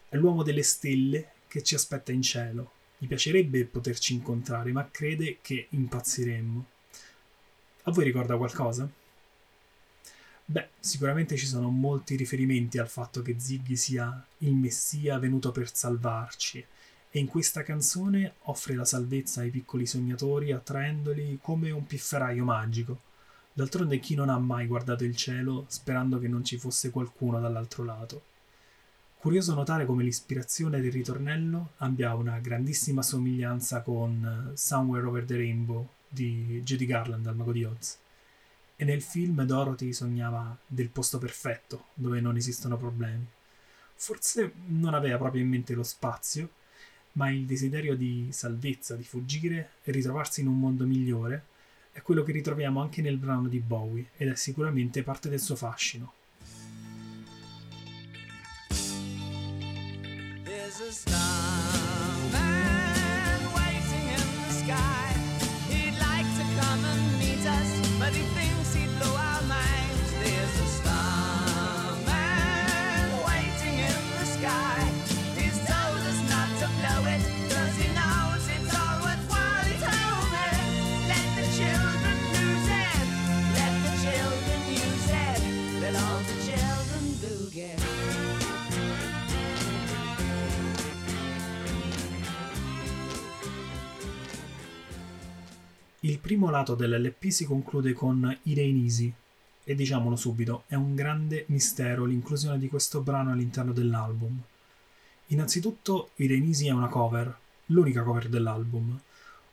È 0.08 0.16
l'uomo 0.16 0.42
delle 0.42 0.62
stelle 0.62 1.32
che 1.48 1.62
ci 1.62 1.74
aspetta 1.74 2.12
in 2.12 2.22
cielo. 2.22 2.72
Gli 2.98 3.06
piacerebbe 3.06 3.64
poterci 3.64 4.14
incontrare, 4.14 4.72
ma 4.72 4.88
crede 4.90 5.38
che 5.40 5.66
impazziremmo. 5.70 6.66
A 7.84 7.90
voi 7.90 8.04
ricorda 8.04 8.36
qualcosa? 8.36 8.88
Beh, 10.50 10.68
sicuramente 10.80 11.36
ci 11.36 11.44
sono 11.44 11.68
molti 11.68 12.16
riferimenti 12.16 12.78
al 12.78 12.88
fatto 12.88 13.20
che 13.20 13.38
Ziggy 13.38 13.76
sia 13.76 14.24
il 14.38 14.54
messia 14.54 15.18
venuto 15.18 15.52
per 15.52 15.70
salvarci 15.70 16.64
e 17.10 17.18
in 17.18 17.26
questa 17.26 17.62
canzone 17.62 18.32
offre 18.44 18.74
la 18.74 18.86
salvezza 18.86 19.42
ai 19.42 19.50
piccoli 19.50 19.84
sognatori 19.84 20.52
attraendoli 20.52 21.38
come 21.42 21.70
un 21.70 21.86
pifferaio 21.86 22.44
magico. 22.44 22.98
D'altronde 23.52 24.00
chi 24.00 24.14
non 24.14 24.30
ha 24.30 24.38
mai 24.38 24.66
guardato 24.66 25.04
il 25.04 25.14
cielo 25.14 25.66
sperando 25.68 26.18
che 26.18 26.28
non 26.28 26.42
ci 26.42 26.56
fosse 26.56 26.88
qualcuno 26.88 27.38
dall'altro 27.40 27.84
lato? 27.84 28.22
Curioso 29.18 29.52
notare 29.52 29.84
come 29.84 30.02
l'ispirazione 30.02 30.80
del 30.80 30.92
ritornello 30.92 31.72
abbia 31.78 32.14
una 32.14 32.38
grandissima 32.38 33.02
somiglianza 33.02 33.82
con 33.82 34.52
Somewhere 34.54 35.06
Over 35.06 35.24
the 35.26 35.36
Rainbow 35.36 35.86
di 36.08 36.62
Judy 36.64 36.86
Garland 36.86 37.26
al 37.26 37.36
Mago 37.36 37.52
di 37.52 37.64
Oz. 37.64 37.98
E 38.80 38.84
nel 38.84 39.02
film 39.02 39.42
Dorothy 39.42 39.92
sognava 39.92 40.56
del 40.64 40.88
posto 40.88 41.18
perfetto, 41.18 41.86
dove 41.94 42.20
non 42.20 42.36
esistono 42.36 42.76
problemi. 42.76 43.26
Forse 43.96 44.52
non 44.68 44.94
aveva 44.94 45.18
proprio 45.18 45.42
in 45.42 45.48
mente 45.48 45.74
lo 45.74 45.82
spazio, 45.82 46.48
ma 47.14 47.28
il 47.28 47.44
desiderio 47.44 47.96
di 47.96 48.28
salvezza, 48.30 48.94
di 48.94 49.02
fuggire 49.02 49.70
e 49.82 49.90
ritrovarsi 49.90 50.42
in 50.42 50.46
un 50.46 50.60
mondo 50.60 50.84
migliore 50.84 51.46
è 51.90 52.02
quello 52.02 52.22
che 52.22 52.30
ritroviamo 52.30 52.80
anche 52.80 53.02
nel 53.02 53.16
brano 53.16 53.48
di 53.48 53.58
Bowie 53.58 54.10
ed 54.16 54.28
è 54.28 54.36
sicuramente 54.36 55.02
parte 55.02 55.28
del 55.28 55.40
suo 55.40 55.56
fascino. 55.56 56.12
There's 60.44 60.80
a 60.80 60.92
starman 60.92 61.77
Il 96.08 96.20
primo 96.20 96.48
lato 96.48 96.74
dell'LP 96.74 97.26
si 97.26 97.44
conclude 97.44 97.92
con 97.92 98.34
Irene 98.44 98.80
Easy 98.80 99.12
e 99.62 99.74
diciamolo 99.74 100.16
subito, 100.16 100.64
è 100.66 100.74
un 100.74 100.94
grande 100.94 101.44
mistero 101.48 102.06
l'inclusione 102.06 102.58
di 102.58 102.70
questo 102.70 103.02
brano 103.02 103.32
all'interno 103.32 103.74
dell'album. 103.74 104.40
Innanzitutto 105.26 106.12
Irene 106.16 106.46
Easy 106.46 106.68
è 106.68 106.70
una 106.70 106.88
cover, 106.88 107.38
l'unica 107.66 108.02
cover 108.04 108.30
dell'album, 108.30 108.98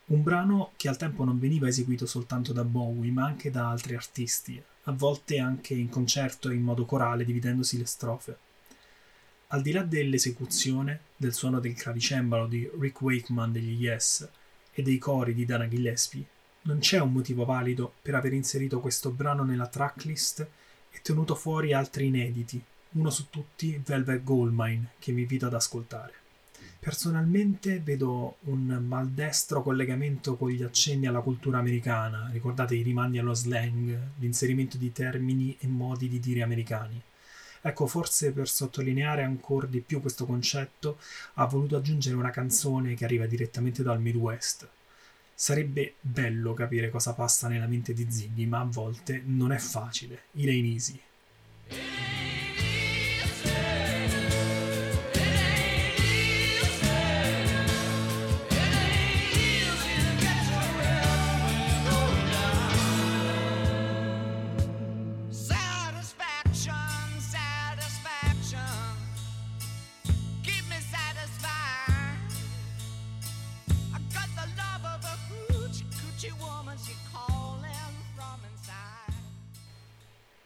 un 0.05 0.23
brano 0.23 0.71
che 0.77 0.87
al 0.87 0.95
tempo 0.95 1.25
non 1.25 1.39
veniva 1.39 1.67
eseguito 1.67 2.05
soltanto 2.05 2.53
da 2.53 2.63
Bowie 2.63 3.11
ma 3.11 3.25
anche 3.25 3.51
da 3.51 3.69
altri 3.69 3.93
artisti, 3.93 4.63
a 4.83 4.91
volte 4.93 5.39
anche 5.39 5.73
in 5.73 5.89
concerto 5.89 6.49
e 6.49 6.53
in 6.53 6.61
modo 6.61 6.85
corale 6.85 7.25
dividendosi 7.25 7.77
le 7.77 7.85
strofe. 7.85 8.37
Al 9.47 9.61
di 9.61 9.73
là 9.73 9.83
dell'esecuzione, 9.83 11.01
del 11.17 11.33
suono 11.33 11.59
del 11.59 11.73
clavicembalo 11.73 12.47
di 12.47 12.71
Rick 12.79 13.01
Wakeman 13.01 13.51
degli 13.51 13.83
Yes 13.83 14.25
e 14.71 14.81
dei 14.81 14.97
cori 14.97 15.33
di 15.33 15.43
Dana 15.43 15.67
Gillespie, 15.67 16.25
non 16.65 16.79
c'è 16.79 16.99
un 16.99 17.11
motivo 17.11 17.45
valido 17.45 17.93
per 18.01 18.15
aver 18.15 18.33
inserito 18.33 18.79
questo 18.79 19.11
brano 19.11 19.43
nella 19.43 19.67
tracklist 19.67 20.39
e 20.91 20.99
tenuto 21.01 21.35
fuori 21.35 21.73
altri 21.73 22.07
inediti, 22.07 22.61
uno 22.91 23.09
su 23.09 23.29
tutti 23.29 23.79
Velvet 23.83 24.23
Goldmine, 24.23 24.91
che 24.97 25.11
vi 25.11 25.21
invito 25.21 25.45
ad 25.45 25.53
ascoltare. 25.53 26.13
Personalmente 26.79 27.79
vedo 27.79 28.37
un 28.41 28.83
maldestro 28.87 29.61
collegamento 29.61 30.35
con 30.35 30.49
gli 30.49 30.63
accenni 30.63 31.05
alla 31.05 31.21
cultura 31.21 31.59
americana, 31.59 32.29
ricordate 32.31 32.75
i 32.75 32.81
rimandi 32.81 33.19
allo 33.19 33.33
slang, 33.33 33.97
l'inserimento 34.19 34.77
di 34.77 34.91
termini 34.91 35.55
e 35.59 35.67
modi 35.67 36.07
di 36.07 36.19
dire 36.19 36.41
americani. 36.41 36.99
Ecco, 37.61 37.87
forse 37.87 38.31
per 38.31 38.47
sottolineare 38.47 39.23
ancora 39.23 39.67
di 39.67 39.81
più 39.81 40.01
questo 40.01 40.25
concetto, 40.25 40.97
ha 41.35 41.45
voluto 41.45 41.75
aggiungere 41.75 42.15
una 42.15 42.29
canzone 42.29 42.93
che 42.95 43.05
arriva 43.05 43.25
direttamente 43.25 43.81
dal 43.81 43.99
Midwest, 43.99 44.67
Sarebbe 45.37 45.95
bello 45.99 46.53
capire 46.53 46.89
cosa 46.89 47.13
passa 47.13 47.49
nella 47.49 47.67
mente 47.67 47.93
di 47.93 48.09
Ziggy, 48.09 48.45
ma 48.45 48.61
a 48.61 48.65
volte 48.65 49.21
non 49.25 49.51
è 49.51 49.57
facile. 49.57 50.23
Elaine 50.31 50.69
Easy. 50.69 50.99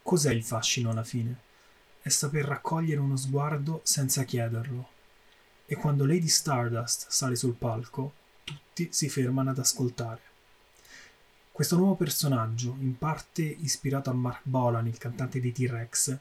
Cos'è 0.09 0.33
il 0.33 0.43
fascino 0.43 0.89
alla 0.89 1.03
fine? 1.03 1.35
È 2.01 2.09
saper 2.09 2.43
raccogliere 2.43 2.99
uno 2.99 3.15
sguardo 3.15 3.81
senza 3.83 4.23
chiederlo. 4.23 4.89
e 5.67 5.75
quando 5.75 6.03
Lady 6.03 6.27
Stardust 6.27 7.09
sale 7.09 7.35
sul 7.35 7.53
palco, 7.53 8.13
tutti 8.43 8.87
si 8.91 9.07
fermano 9.07 9.51
ad 9.51 9.59
ascoltare. 9.59 10.21
Questo 11.51 11.77
nuovo 11.77 11.93
personaggio, 11.93 12.75
in 12.79 12.97
parte 12.97 13.43
ispirato 13.43 14.09
a 14.09 14.13
Mark 14.13 14.41
Bolan, 14.45 14.87
il 14.87 14.97
cantante 14.97 15.39
dei 15.39 15.51
T-Rex, 15.51 16.17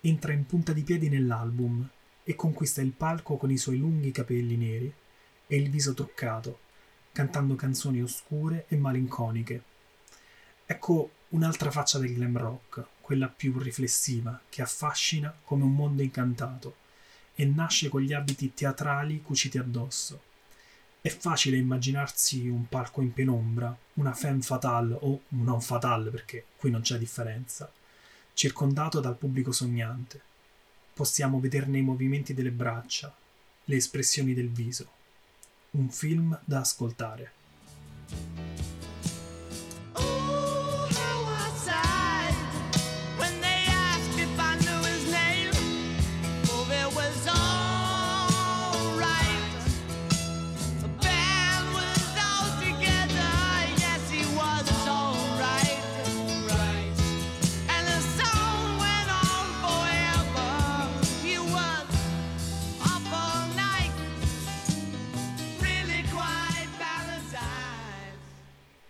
entra 0.00 0.32
in 0.32 0.46
punta 0.46 0.72
di 0.72 0.82
piedi 0.82 1.10
nell'album 1.10 1.86
e 2.24 2.34
conquista 2.34 2.80
il 2.80 2.92
palco 2.92 3.36
con 3.36 3.50
i 3.50 3.58
suoi 3.58 3.76
lunghi 3.76 4.12
capelli 4.12 4.56
neri 4.56 4.90
e 5.46 5.56
il 5.56 5.68
viso 5.68 5.92
truccato, 5.92 6.60
cantando 7.12 7.54
canzoni 7.54 8.00
oscure 8.00 8.64
e 8.68 8.76
malinconiche. 8.78 9.62
Ecco 10.64 11.10
un'altra 11.28 11.70
faccia 11.70 11.98
del 11.98 12.14
glam 12.14 12.38
rock, 12.38 12.94
quella 13.06 13.28
più 13.28 13.56
riflessiva, 13.56 14.40
che 14.48 14.62
affascina 14.62 15.32
come 15.44 15.62
un 15.62 15.72
mondo 15.72 16.02
incantato 16.02 16.74
e 17.36 17.44
nasce 17.44 17.88
con 17.88 18.00
gli 18.00 18.12
abiti 18.12 18.52
teatrali 18.52 19.22
cuciti 19.22 19.58
addosso. 19.58 20.20
È 21.00 21.08
facile 21.08 21.56
immaginarsi 21.56 22.48
un 22.48 22.68
palco 22.68 23.02
in 23.02 23.12
penombra, 23.12 23.74
una 23.94 24.12
femme 24.12 24.42
fatale 24.42 24.96
o 24.98 25.20
un 25.28 25.44
non 25.44 25.60
fatale 25.60 26.10
perché 26.10 26.46
qui 26.56 26.70
non 26.70 26.80
c'è 26.80 26.98
differenza, 26.98 27.70
circondato 28.34 28.98
dal 28.98 29.16
pubblico 29.16 29.52
sognante. 29.52 30.20
Possiamo 30.92 31.38
vederne 31.38 31.78
i 31.78 31.82
movimenti 31.82 32.34
delle 32.34 32.50
braccia, 32.50 33.14
le 33.66 33.76
espressioni 33.76 34.34
del 34.34 34.50
viso. 34.50 34.90
Un 35.70 35.90
film 35.90 36.36
da 36.44 36.58
ascoltare. 36.58 37.34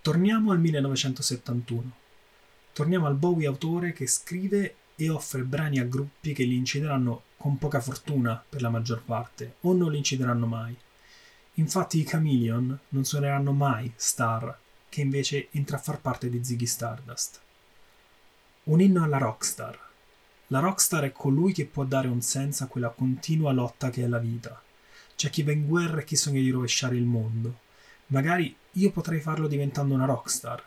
Torniamo 0.07 0.53
al 0.53 0.61
1971. 0.61 1.91
Torniamo 2.73 3.07
al 3.09 3.17
Bowie 3.17 3.49
autore 3.49 3.93
che 3.93 4.07
scrive 4.07 4.77
e 4.95 5.09
offre 5.09 5.43
brani 5.43 5.81
a 5.81 5.85
gruppi 5.85 6.33
che 6.33 6.45
li 6.45 6.55
incideranno 6.55 7.23
con 7.37 7.59
poca 7.59 7.81
fortuna 7.81 8.41
per 8.49 8.63
la 8.63 8.69
maggior 8.69 9.03
parte, 9.03 9.57
o 9.63 9.73
non 9.73 9.91
li 9.91 9.97
incideranno 9.97 10.47
mai. 10.47 10.77
Infatti 11.55 11.99
i 11.99 12.05
Chameleon 12.05 12.79
non 12.91 13.05
suoneranno 13.05 13.51
mai 13.51 13.93
Star, 13.97 14.57
che 14.89 15.01
invece 15.01 15.49
entra 15.51 15.77
a 15.77 15.81
far 15.81 15.99
parte 15.99 16.31
di 16.31 16.45
Ziggy 16.45 16.67
Stardust. 16.67 17.41
Un 18.63 18.81
inno 18.81 19.03
alla 19.03 19.19
rockstar. 19.19 19.77
La 20.47 20.61
rockstar 20.61 21.03
è 21.03 21.11
colui 21.11 21.53
che 21.53 21.65
può 21.65 21.83
dare 21.83 22.07
un 22.07 22.23
senso 22.23 22.63
a 22.63 22.69
quella 22.69 22.91
continua 22.91 23.51
lotta 23.51 23.91
che 23.91 24.05
è 24.05 24.07
la 24.07 24.19
vita. 24.19 24.63
C'è 25.17 25.31
chi 25.31 25.43
va 25.43 25.51
in 25.51 25.67
guerra 25.67 25.99
e 25.99 26.05
chi 26.05 26.15
sogna 26.15 26.41
di 26.41 26.51
rovesciare 26.51 26.95
il 26.95 27.07
mondo. 27.07 27.65
Magari 28.09 28.57
io 28.77 28.91
potrei 28.91 29.21
farlo 29.21 29.49
diventando 29.49 29.95
una 29.95 30.05
rockstar. 30.05 30.63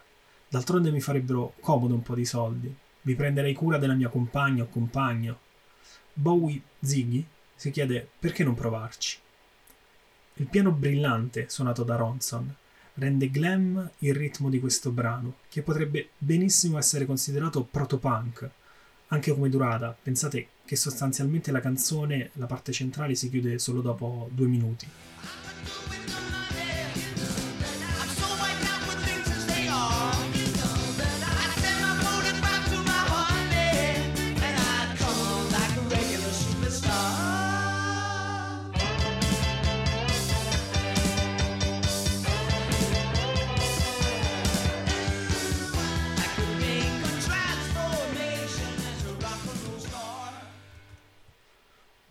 D'altronde 0.47 0.91
mi 0.91 1.01
farebbero 1.01 1.53
comodo 1.59 1.93
un 1.93 2.01
po' 2.01 2.15
di 2.15 2.25
soldi. 2.25 2.73
Mi 3.01 3.15
prenderei 3.15 3.53
cura 3.53 3.77
della 3.77 3.93
mia 3.93 4.09
compagna 4.09 4.63
o 4.63 4.67
compagno. 4.67 5.39
Bowie 6.13 6.61
Ziggy 6.81 7.25
si 7.55 7.71
chiede 7.71 8.07
perché 8.19 8.43
non 8.43 8.55
provarci. 8.55 9.17
Il 10.35 10.47
piano 10.47 10.71
brillante 10.71 11.49
suonato 11.49 11.83
da 11.83 11.95
Ronson 11.95 12.55
rende 12.95 13.29
glam 13.29 13.89
il 13.99 14.15
ritmo 14.15 14.49
di 14.49 14.59
questo 14.59 14.91
brano, 14.91 15.35
che 15.49 15.61
potrebbe 15.61 16.09
benissimo 16.17 16.77
essere 16.77 17.05
considerato 17.05 17.63
proto-punk, 17.63 18.49
anche 19.07 19.33
come 19.33 19.49
durata. 19.49 19.95
Pensate 20.01 20.47
che 20.65 20.75
sostanzialmente 20.75 21.51
la 21.51 21.61
canzone, 21.61 22.31
la 22.33 22.45
parte 22.45 22.71
centrale, 22.71 23.15
si 23.15 23.29
chiude 23.29 23.59
solo 23.59 23.81
dopo 23.81 24.29
due 24.33 24.47
minuti. 24.47 24.87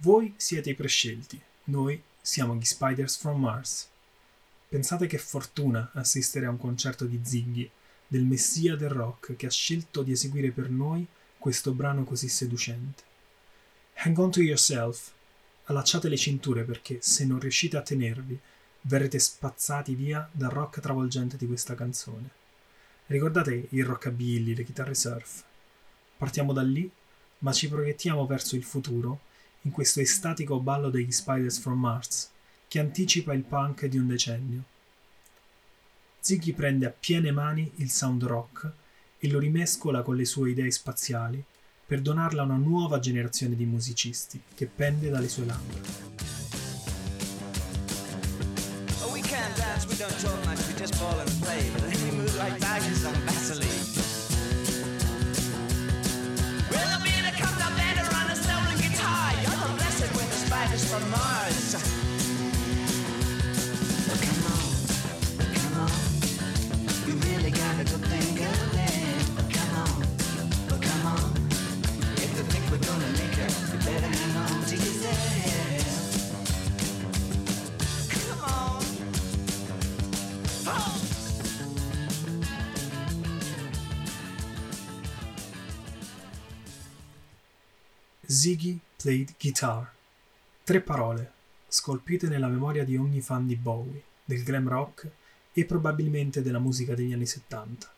Voi 0.09 0.33
siete 0.39 0.71
i 0.71 0.75
prescelti, 0.75 1.39
noi 1.65 2.03
siamo 2.19 2.55
gli 2.55 2.65
Spiders 2.65 3.19
from 3.19 3.41
Mars. 3.43 3.91
Pensate 4.67 5.07
che 5.07 5.19
fortuna 5.19 5.91
assistere 5.93 6.47
a 6.47 6.51
un 6.51 6.57
concerto 6.57 7.05
di 7.05 7.21
Ziggy, 7.23 7.71
del 8.07 8.25
messia 8.25 8.75
del 8.75 8.89
rock 8.89 9.37
che 9.37 9.45
ha 9.45 9.51
scelto 9.51 10.03
di 10.03 10.13
eseguire 10.13 10.51
per 10.51 10.71
noi 10.71 11.07
questo 11.37 11.73
brano 11.73 12.05
così 12.05 12.27
seducente. 12.27 13.03
Hang 13.97 14.17
on 14.17 14.31
to 14.31 14.41
yourself, 14.41 15.13
allacciate 15.65 16.09
le 16.09 16.17
cinture 16.17 16.63
perché 16.63 17.01
se 17.03 17.27
non 17.27 17.39
riuscite 17.39 17.77
a 17.77 17.83
tenervi, 17.83 18.41
verrete 18.81 19.19
spazzati 19.19 19.95
via 19.95 20.27
dal 20.33 20.49
rock 20.49 20.81
travolgente 20.81 21.37
di 21.37 21.47
questa 21.47 21.75
canzone. 21.75 22.31
Ricordate 23.09 23.67
il 23.69 23.85
rockabilly, 23.85 24.55
le 24.55 24.65
chitarre 24.65 24.95
surf. 24.95 25.45
Partiamo 26.17 26.55
da 26.55 26.63
lì, 26.63 26.91
ma 27.41 27.53
ci 27.53 27.69
proiettiamo 27.69 28.25
verso 28.25 28.57
il 28.57 28.65
futuro 28.65 29.27
in 29.69 29.75
questo 29.75 30.01
estatico 30.01 30.61
ballo 30.61 30.89
degli 30.89 31.13
Spiders 31.13 31.59
from 31.59 31.79
Mars, 31.79 32.31
che 32.67 32.79
anticipa 32.79 33.35
il 33.35 33.43
punk 33.43 33.85
di 33.85 33.99
un 33.99 34.07
decennio. 34.07 34.63
Ziggy 36.21 36.53
prende 36.53 36.87
a 36.87 36.95
piene 36.99 37.31
mani 37.31 37.71
il 37.77 37.91
sound 37.91 38.25
rock 38.25 38.71
e 39.19 39.29
lo 39.29 39.39
rimescola 39.39 40.01
con 40.03 40.17
le 40.17 40.25
sue 40.25 40.51
idee 40.51 40.71
spaziali 40.71 41.43
per 41.87 42.01
donarla 42.01 42.43
a 42.43 42.45
una 42.47 42.57
nuova 42.57 42.99
generazione 42.99 43.57
di 43.57 43.67
musicisti 43.67 44.41
che 44.55 44.67
pende 44.67 45.11
dalle 45.11 45.29
sue 45.29 45.45
labbra. 45.45 46.07
Ziggy 88.31 88.79
played 88.97 89.35
guitar. 89.41 89.91
Tre 90.63 90.81
parole, 90.81 91.33
scolpite 91.67 92.29
nella 92.29 92.47
memoria 92.47 92.85
di 92.85 92.97
ogni 92.97 93.21
fan 93.21 93.47
di 93.47 93.57
Bowie, 93.57 94.03
del 94.23 94.43
glam 94.43 94.69
rock 94.69 95.09
e 95.53 95.65
probabilmente 95.65 96.43
della 96.43 96.59
musica 96.59 96.95
degli 96.95 97.13
anni 97.13 97.27
70. 97.27 97.91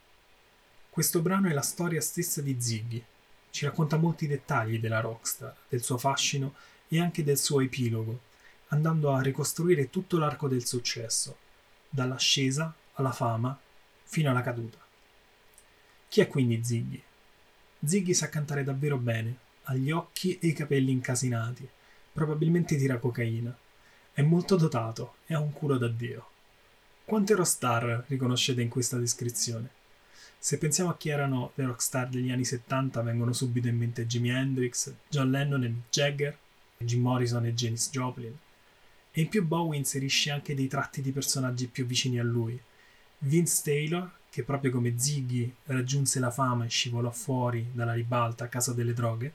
Questo 0.88 1.20
brano 1.20 1.48
è 1.48 1.52
la 1.52 1.62
storia 1.62 2.00
stessa 2.00 2.40
di 2.40 2.56
Ziggy. 2.58 3.04
Ci 3.50 3.64
racconta 3.64 3.96
molti 3.96 4.26
dettagli 4.28 4.78
della 4.78 5.00
rockstar, 5.00 5.54
del 5.68 5.82
suo 5.82 5.98
fascino 5.98 6.54
e 6.90 7.00
anche 7.00 7.24
del 7.24 7.38
suo 7.38 7.60
epilogo, 7.60 8.20
andando 8.68 9.12
a 9.12 9.22
ricostruire 9.22 9.88
tutto 9.88 10.18
l'arco 10.18 10.46
del 10.46 10.66
successo, 10.66 11.36
dall'ascesa 11.88 12.74
alla 12.94 13.12
fama 13.12 13.58
fino 14.04 14.30
alla 14.30 14.42
caduta. 14.42 14.78
Chi 16.08 16.20
è 16.20 16.28
quindi 16.28 16.62
Ziggy? 16.62 17.02
Ziggy 17.82 18.12
sa 18.12 18.28
cantare 18.28 18.62
davvero 18.62 18.98
bene, 18.98 19.36
ha 19.64 19.74
gli 19.74 19.90
occhi 19.90 20.38
e 20.38 20.48
i 20.48 20.52
capelli 20.52 20.90
incasinati, 20.90 21.68
Probabilmente 22.12 22.76
tira 22.76 22.98
cocaina. 22.98 23.56
È 24.12 24.20
molto 24.22 24.56
dotato 24.56 25.14
e 25.26 25.34
ha 25.34 25.40
un 25.40 25.52
culo 25.52 25.78
da 25.78 25.88
dio. 25.88 26.26
Quante 27.04 27.34
rockstar 27.34 28.04
riconoscete 28.08 28.60
in 28.60 28.68
questa 28.68 28.98
descrizione? 28.98 29.70
Se 30.36 30.58
pensiamo 30.58 30.90
a 30.90 30.96
chi 30.96 31.08
erano 31.08 31.52
le 31.54 31.66
rockstar 31.66 32.08
degli 32.08 32.30
anni 32.30 32.44
70, 32.44 33.00
vengono 33.02 33.32
subito 33.32 33.68
in 33.68 33.76
mente 33.76 34.06
Jimi 34.06 34.30
Hendrix, 34.30 34.92
John 35.08 35.30
Lennon 35.30 35.64
e 35.64 35.74
Jagger, 35.88 36.36
Jim 36.82 37.02
Morrison 37.02 37.44
e 37.44 37.52
Janis 37.52 37.90
Joplin. 37.90 38.36
E 39.12 39.20
in 39.20 39.28
più 39.28 39.44
Bowie 39.44 39.78
inserisce 39.78 40.30
anche 40.30 40.54
dei 40.54 40.66
tratti 40.66 41.02
di 41.02 41.12
personaggi 41.12 41.66
più 41.66 41.84
vicini 41.84 42.18
a 42.18 42.22
lui. 42.22 42.58
Vince 43.18 43.60
Taylor, 43.62 44.10
che 44.30 44.44
proprio 44.44 44.70
come 44.70 44.98
Ziggy 44.98 45.52
raggiunse 45.64 46.20
la 46.20 46.30
fama 46.30 46.64
e 46.64 46.68
scivolò 46.68 47.10
fuori 47.10 47.68
dalla 47.72 47.92
ribalta 47.92 48.44
a 48.44 48.48
casa 48.48 48.72
delle 48.72 48.94
droghe, 48.94 49.34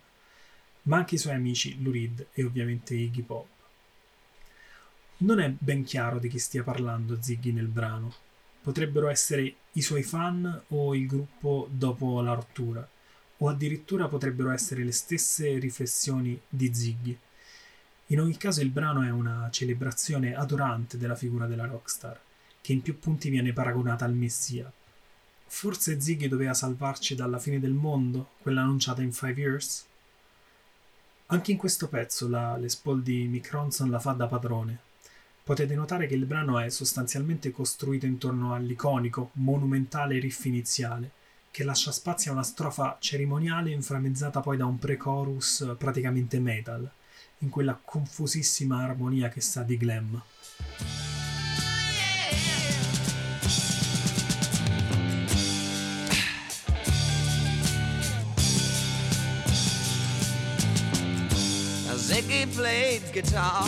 ma 0.83 0.97
anche 0.97 1.15
i 1.15 1.19
suoi 1.19 1.35
amici 1.35 1.81
Lou 1.83 1.91
Reed 1.91 2.27
e 2.33 2.43
ovviamente 2.43 2.95
Iggy 2.95 3.21
Pop. 3.21 3.47
Non 5.17 5.39
è 5.39 5.53
ben 5.55 5.83
chiaro 5.83 6.17
di 6.17 6.29
chi 6.29 6.39
stia 6.39 6.63
parlando 6.63 7.21
Ziggy 7.21 7.51
nel 7.51 7.67
brano. 7.67 8.13
Potrebbero 8.61 9.07
essere 9.07 9.55
i 9.73 9.81
suoi 9.81 10.01
fan 10.01 10.63
o 10.69 10.95
il 10.95 11.05
gruppo 11.05 11.67
dopo 11.69 12.21
la 12.21 12.33
rottura, 12.33 12.87
o 13.37 13.47
addirittura 13.47 14.07
potrebbero 14.07 14.49
essere 14.49 14.83
le 14.83 14.91
stesse 14.91 15.59
riflessioni 15.59 16.39
di 16.49 16.73
Ziggy. 16.73 17.17
In 18.09 18.19
ogni 18.19 18.37
caso 18.37 18.61
il 18.61 18.69
brano 18.69 19.01
è 19.01 19.09
una 19.09 19.49
celebrazione 19.51 20.35
adorante 20.35 20.95
della 20.99 21.15
figura 21.15 21.47
della 21.47 21.65
rockstar, 21.65 22.19
che 22.61 22.71
in 22.71 22.83
più 22.83 22.99
punti 22.99 23.29
viene 23.29 23.51
paragonata 23.51 24.05
al 24.05 24.13
Messia. 24.13 24.71
Forse 25.47 25.99
Ziggy 25.99 26.27
doveva 26.27 26.53
salvarci 26.53 27.15
dalla 27.15 27.39
fine 27.39 27.59
del 27.59 27.73
mondo, 27.73 28.33
quella 28.43 28.61
annunciata 28.61 29.01
in 29.01 29.11
Five 29.11 29.41
Years? 29.41 29.85
Anche 31.27 31.51
in 31.51 31.57
questo 31.57 31.87
pezzo 31.87 32.27
la 32.27 32.55
Les 32.57 32.75
Paul 32.75 33.01
di 33.01 33.25
Mick 33.25 33.49
Ronson 33.49 33.89
la 33.89 33.99
fa 33.99 34.11
da 34.11 34.27
padrone. 34.27 34.77
Potete 35.43 35.73
notare 35.73 36.05
che 36.05 36.13
il 36.13 36.25
brano 36.25 36.59
è 36.59 36.69
sostanzialmente 36.69 37.51
costruito 37.51 38.05
intorno 38.05 38.53
all'iconico, 38.53 39.31
monumentale 39.33 40.19
riff 40.19 40.45
iniziale, 40.45 41.09
che 41.49 41.63
lascia 41.63 41.91
spazio 41.91 42.29
a 42.29 42.33
una 42.35 42.43
strofa 42.43 42.97
cerimoniale 42.99 43.71
inframmezzata 43.71 44.41
poi 44.41 44.57
da 44.57 44.65
un 44.67 44.77
pre-chorus 44.77 45.73
praticamente 45.79 46.39
metal, 46.39 46.87
in 47.39 47.49
quella 47.49 47.79
confusissima 47.83 48.83
armonia 48.83 49.29
che 49.29 49.41
sa 49.41 49.63
di 49.63 49.77
glam. 49.77 50.21
Ziggy 62.05 62.45
played 62.53 63.01
guitar, 63.11 63.65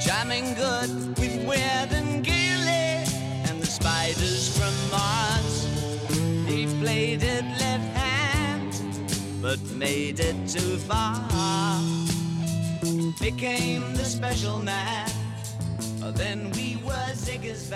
jamming 0.00 0.54
good 0.54 1.18
with 1.18 1.44
Weird 1.44 1.92
and 1.92 2.22
Gilly 2.24 3.02
and 3.48 3.60
the 3.60 3.66
spiders 3.66 4.56
from 4.56 4.72
Mars. 4.92 5.66
He 6.46 6.66
played 6.80 7.24
it 7.24 7.44
left 7.58 7.96
hand, 7.96 8.72
but 9.42 9.58
made 9.76 10.20
it 10.20 10.36
too 10.46 10.78
far. 10.78 11.20
Became 13.20 13.94
the 13.94 14.04
special 14.04 14.62
man, 14.62 15.06
then 16.14 16.50
we 16.52 16.78
were 16.84 17.14
Ziggy's. 17.14 17.70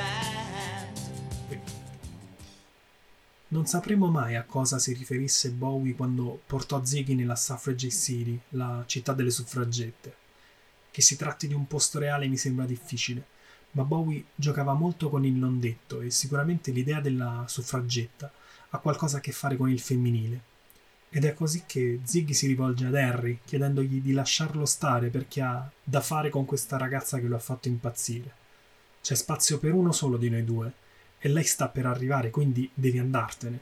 Non 3.49 3.67
sapremo 3.67 4.09
mai 4.09 4.37
a 4.37 4.45
cosa 4.45 4.79
si 4.79 4.93
riferisse 4.93 5.51
Bowie 5.51 5.95
quando 5.95 6.43
portò 6.45 6.85
Ziggy 6.85 7.15
nella 7.15 7.35
Suffragette 7.35 7.95
City, 7.95 8.39
la 8.51 8.85
città 8.87 9.15
delle 9.15 9.31
suffragette. 9.31 10.17
Che 10.91 11.01
si 11.01 11.17
tratti 11.17 11.47
di 11.47 11.55
un 11.55 11.67
posto 11.67 11.99
reale 11.99 12.27
mi 12.29 12.37
sembra 12.37 12.67
difficile, 12.67 13.25
ma 13.73 13.85
Bowie 13.85 14.25
giocava 14.35 14.75
molto 14.75 15.09
con 15.09 15.25
il 15.25 15.33
non 15.33 15.61
detto 15.61 16.03
e 16.03 16.11
sicuramente 16.11 16.73
l'idea 16.73 17.01
della 17.01 17.45
suffragetta 17.47 18.31
ha 18.71 18.79
qualcosa 18.79 19.17
a 19.17 19.21
che 19.21 19.33
fare 19.33 19.57
con 19.57 19.71
il 19.71 19.81
femminile. 19.81 20.48
Ed 21.11 21.25
è 21.25 21.33
così 21.33 21.65
che 21.67 22.01
Ziggy 22.05 22.35
si 22.35 22.47
rivolge 22.47 22.87
ad 22.87 22.95
Harry 22.95 23.39
chiedendogli 23.45 24.03
di 24.03 24.13
lasciarlo 24.13 24.67
stare 24.67 25.09
perché 25.09 25.41
ha 25.41 25.71
da 25.83 26.01
fare 26.03 26.29
con 26.29 26.45
questa 26.45 26.77
ragazza 26.77 27.19
che 27.19 27.27
lo 27.27 27.37
ha 27.37 27.41
fatto 27.41 27.69
impazzire. 27.69 28.31
C'è 29.01 29.15
spazio 29.15 29.59
per 29.59 29.73
uno 29.73 29.91
solo 29.93 30.19
di 30.19 30.29
noi 30.29 30.45
due 30.45 30.73
e 31.19 31.29
lei 31.29 31.45
sta 31.45 31.69
per 31.69 31.87
arrivare, 31.87 32.31
quindi 32.31 32.71
devi 32.75 32.99
andartene. 32.99 33.61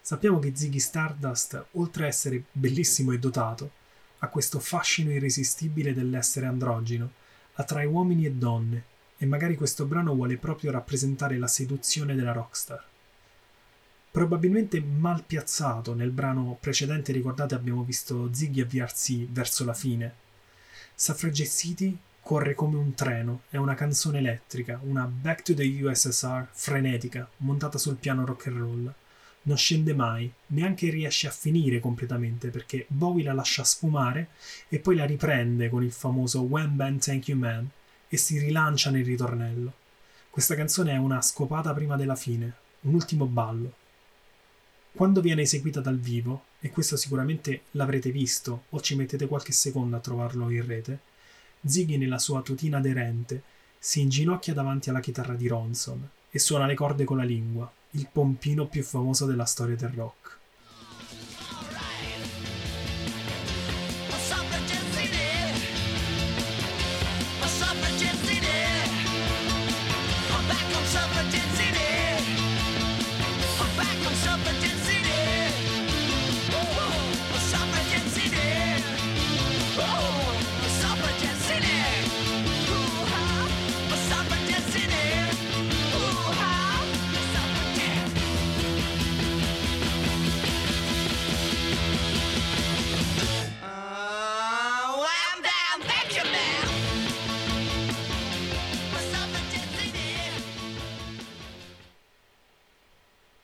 Sappiamo 0.00 0.38
che 0.38 0.52
Ziggy 0.54 0.78
Stardust, 0.78 1.66
oltre 1.72 2.04
a 2.04 2.06
essere 2.06 2.44
bellissimo 2.50 3.12
e 3.12 3.18
dotato, 3.18 3.72
ha 4.20 4.28
questo 4.28 4.58
fascino 4.58 5.10
irresistibile 5.10 5.92
dell'essere 5.92 6.46
androgino, 6.46 7.12
attrae 7.54 7.84
uomini 7.84 8.24
e 8.24 8.32
donne, 8.32 8.84
e 9.18 9.26
magari 9.26 9.54
questo 9.54 9.84
brano 9.84 10.14
vuole 10.14 10.38
proprio 10.38 10.70
rappresentare 10.70 11.36
la 11.36 11.46
seduzione 11.46 12.14
della 12.14 12.32
rockstar. 12.32 12.87
Probabilmente 14.10 14.80
mal 14.80 15.22
piazzato, 15.24 15.94
nel 15.94 16.10
brano 16.10 16.56
precedente 16.58 17.12
ricordate 17.12 17.54
abbiamo 17.54 17.84
visto 17.84 18.32
Ziggy 18.32 18.62
avviarsi 18.62 19.28
verso 19.30 19.64
la 19.64 19.74
fine. 19.74 20.14
Suffragette 20.94 21.50
City 21.50 21.98
corre 22.20 22.54
come 22.54 22.76
un 22.76 22.94
treno, 22.94 23.42
è 23.48 23.56
una 23.56 23.74
canzone 23.74 24.18
elettrica, 24.18 24.80
una 24.82 25.04
Back 25.06 25.42
to 25.42 25.54
the 25.54 25.82
USSR 25.82 26.48
frenetica, 26.50 27.28
montata 27.38 27.78
sul 27.78 27.96
piano 27.96 28.24
rock 28.24 28.48
and 28.48 28.56
roll. 28.58 28.94
Non 29.42 29.56
scende 29.56 29.94
mai, 29.94 30.30
neanche 30.48 30.90
riesce 30.90 31.26
a 31.26 31.30
finire 31.30 31.78
completamente 31.80 32.48
perché 32.48 32.84
Bowie 32.88 33.24
la 33.24 33.32
lascia 33.32 33.64
sfumare 33.64 34.28
e 34.68 34.78
poi 34.78 34.96
la 34.96 35.06
riprende 35.06 35.70
con 35.70 35.82
il 35.82 35.92
famoso 35.92 36.42
When 36.42 36.76
Band 36.76 37.00
Thank 37.00 37.28
You 37.28 37.38
Man 37.38 37.66
e 38.08 38.16
si 38.16 38.38
rilancia 38.38 38.90
nel 38.90 39.04
ritornello. 39.04 39.72
Questa 40.28 40.54
canzone 40.54 40.92
è 40.92 40.96
una 40.96 41.22
scopata 41.22 41.72
prima 41.72 41.96
della 41.96 42.16
fine, 42.16 42.52
un 42.82 42.94
ultimo 42.94 43.26
ballo. 43.26 43.72
Quando 44.92 45.20
viene 45.20 45.42
eseguita 45.42 45.80
dal 45.80 45.98
vivo, 45.98 46.44
e 46.60 46.70
questo 46.70 46.96
sicuramente 46.96 47.62
l'avrete 47.72 48.10
visto 48.10 48.64
o 48.70 48.80
ci 48.80 48.96
mettete 48.96 49.26
qualche 49.26 49.52
secondo 49.52 49.96
a 49.96 50.00
trovarlo 50.00 50.50
in 50.50 50.66
rete, 50.66 50.98
Ziggy 51.64 51.96
nella 51.96 52.18
sua 52.18 52.42
tutina 52.42 52.78
aderente 52.78 53.42
si 53.78 54.00
inginocchia 54.00 54.54
davanti 54.54 54.90
alla 54.90 55.00
chitarra 55.00 55.34
di 55.34 55.46
Ronson 55.46 56.08
e 56.30 56.38
suona 56.38 56.66
le 56.66 56.74
corde 56.74 57.04
con 57.04 57.16
la 57.16 57.24
lingua, 57.24 57.70
il 57.92 58.08
pompino 58.10 58.66
più 58.66 58.82
famoso 58.82 59.24
della 59.24 59.44
storia 59.44 59.76
del 59.76 59.90
rock. 59.90 60.37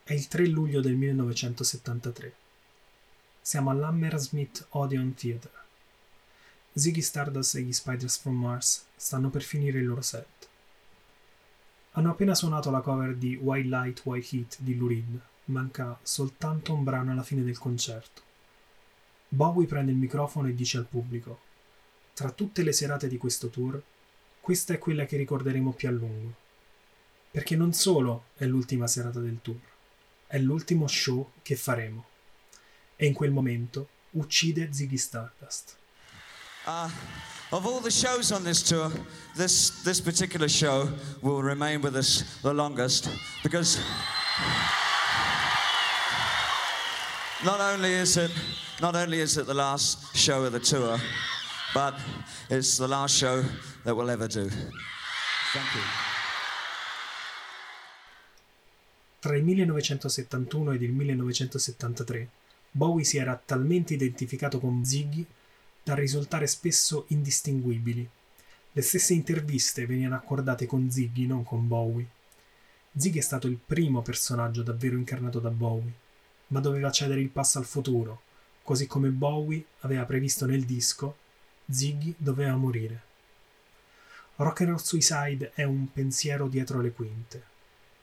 È 0.07 0.13
il 0.13 0.27
3 0.27 0.45
luglio 0.45 0.81
del 0.81 0.93
1973. 0.93 2.35
Siamo 3.41 3.71
all'Hammersmith 3.71 4.67
Odeon 4.69 5.15
Theatre. 5.15 5.49
Ziggy 6.73 7.01
Stardust 7.01 7.55
e 7.55 7.61
gli 7.61 7.73
Spiders 7.73 8.19
from 8.19 8.35
Mars 8.35 8.85
stanno 8.95 9.31
per 9.31 9.41
finire 9.41 9.79
il 9.79 9.87
loro 9.87 10.03
set. 10.03 10.47
Hanno 11.93 12.11
appena 12.11 12.35
suonato 12.35 12.69
la 12.69 12.81
cover 12.81 13.15
di 13.15 13.35
White 13.35 13.67
Light, 13.67 14.01
White 14.03 14.35
Heat 14.35 14.57
di 14.59 14.75
Lou 14.75 14.89
Reed. 14.89 15.19
Manca 15.45 15.97
soltanto 16.03 16.75
un 16.75 16.83
brano 16.83 17.11
alla 17.11 17.23
fine 17.23 17.41
del 17.41 17.57
concerto. 17.57 18.21
Bowie 19.27 19.65
prende 19.65 19.91
il 19.91 19.97
microfono 19.97 20.47
e 20.47 20.53
dice 20.53 20.77
al 20.77 20.85
pubblico: 20.85 21.39
Tra 22.13 22.29
tutte 22.29 22.61
le 22.61 22.73
serate 22.73 23.07
di 23.07 23.17
questo 23.17 23.49
tour, 23.49 23.81
questa 24.39 24.75
è 24.75 24.77
quella 24.77 25.05
che 25.05 25.17
ricorderemo 25.17 25.71
più 25.71 25.87
a 25.87 25.91
lungo. 25.91 26.35
Perché 27.31 27.55
non 27.55 27.73
solo 27.73 28.25
è 28.35 28.45
l'ultima 28.45 28.85
serata 28.85 29.19
del 29.19 29.39
tour, 29.41 29.73
è 30.35 30.39
l'ultimo 30.39 30.85
show 30.87 31.31
che 31.43 31.55
faremo. 31.55 32.03
E 32.97 33.05
in 33.05 33.13
quel 33.13 33.31
momento 33.31 33.87
uccide 34.11 34.69
Ziggy 34.73 34.97
Stardust. 34.97 35.77
Uh, 36.65 36.89
of 37.51 37.65
all 37.65 37.79
the 37.79 37.89
shows 37.89 38.31
on 38.31 38.43
this 38.43 38.61
tour, 38.61 38.91
this, 39.37 39.81
this 39.83 40.01
particular 40.01 40.49
show 40.49 40.89
will 41.21 41.41
remain 41.41 41.81
with 41.81 41.95
us 41.95 42.41
the 42.41 42.53
longest 42.53 43.09
because 43.43 43.79
not 47.45 47.61
only 47.61 47.93
is 47.93 48.17
it 48.17 48.31
not 48.81 48.93
only 48.95 49.21
is 49.21 49.37
it 49.37 49.45
the 49.45 49.53
last 49.53 50.13
show 50.17 50.43
of 50.43 50.51
the 50.51 50.59
tour, 50.59 50.99
but 51.73 51.93
it's 52.49 52.77
the 52.77 52.87
last 52.87 53.15
show 53.15 53.41
that 53.85 53.95
we'll 53.95 54.09
ever 54.09 54.27
do. 54.27 54.49
Thank 55.53 55.75
you. 55.75 56.04
Tra 59.25 59.35
il 59.35 59.43
1971 59.43 60.73
ed 60.73 60.83
il 60.83 60.91
1973, 60.91 62.29
Bowie 62.69 63.03
si 63.03 63.17
era 63.17 63.41
talmente 63.43 63.95
identificato 63.95 64.59
con 64.59 64.85
Ziggy 64.85 65.25
da 65.81 65.95
risultare 65.95 66.45
spesso 66.45 67.05
indistinguibili. 67.07 68.07
Le 68.71 68.81
stesse 68.83 69.15
interviste 69.15 69.87
venivano 69.87 70.13
accordate 70.13 70.67
con 70.67 70.91
Ziggy, 70.91 71.25
non 71.25 71.43
con 71.43 71.67
Bowie. 71.67 72.07
Ziggy 72.95 73.17
è 73.17 73.21
stato 73.21 73.47
il 73.47 73.57
primo 73.57 74.03
personaggio 74.03 74.61
davvero 74.61 74.95
incarnato 74.95 75.39
da 75.39 75.49
Bowie, 75.49 75.93
ma 76.49 76.59
doveva 76.59 76.91
cedere 76.91 77.19
il 77.19 77.29
passo 77.29 77.57
al 77.57 77.65
futuro, 77.65 78.21
così 78.61 78.85
come 78.85 79.09
Bowie 79.09 79.65
aveva 79.79 80.05
previsto 80.05 80.45
nel 80.45 80.65
disco, 80.65 81.17
Ziggy 81.67 82.13
doveva 82.15 82.55
morire. 82.57 83.01
Rock 84.35 84.61
and 84.61 84.69
Roll 84.69 84.79
Suicide 84.79 85.51
è 85.55 85.63
un 85.63 85.91
pensiero 85.91 86.47
dietro 86.47 86.79
le 86.79 86.91
quinte. 86.91 87.53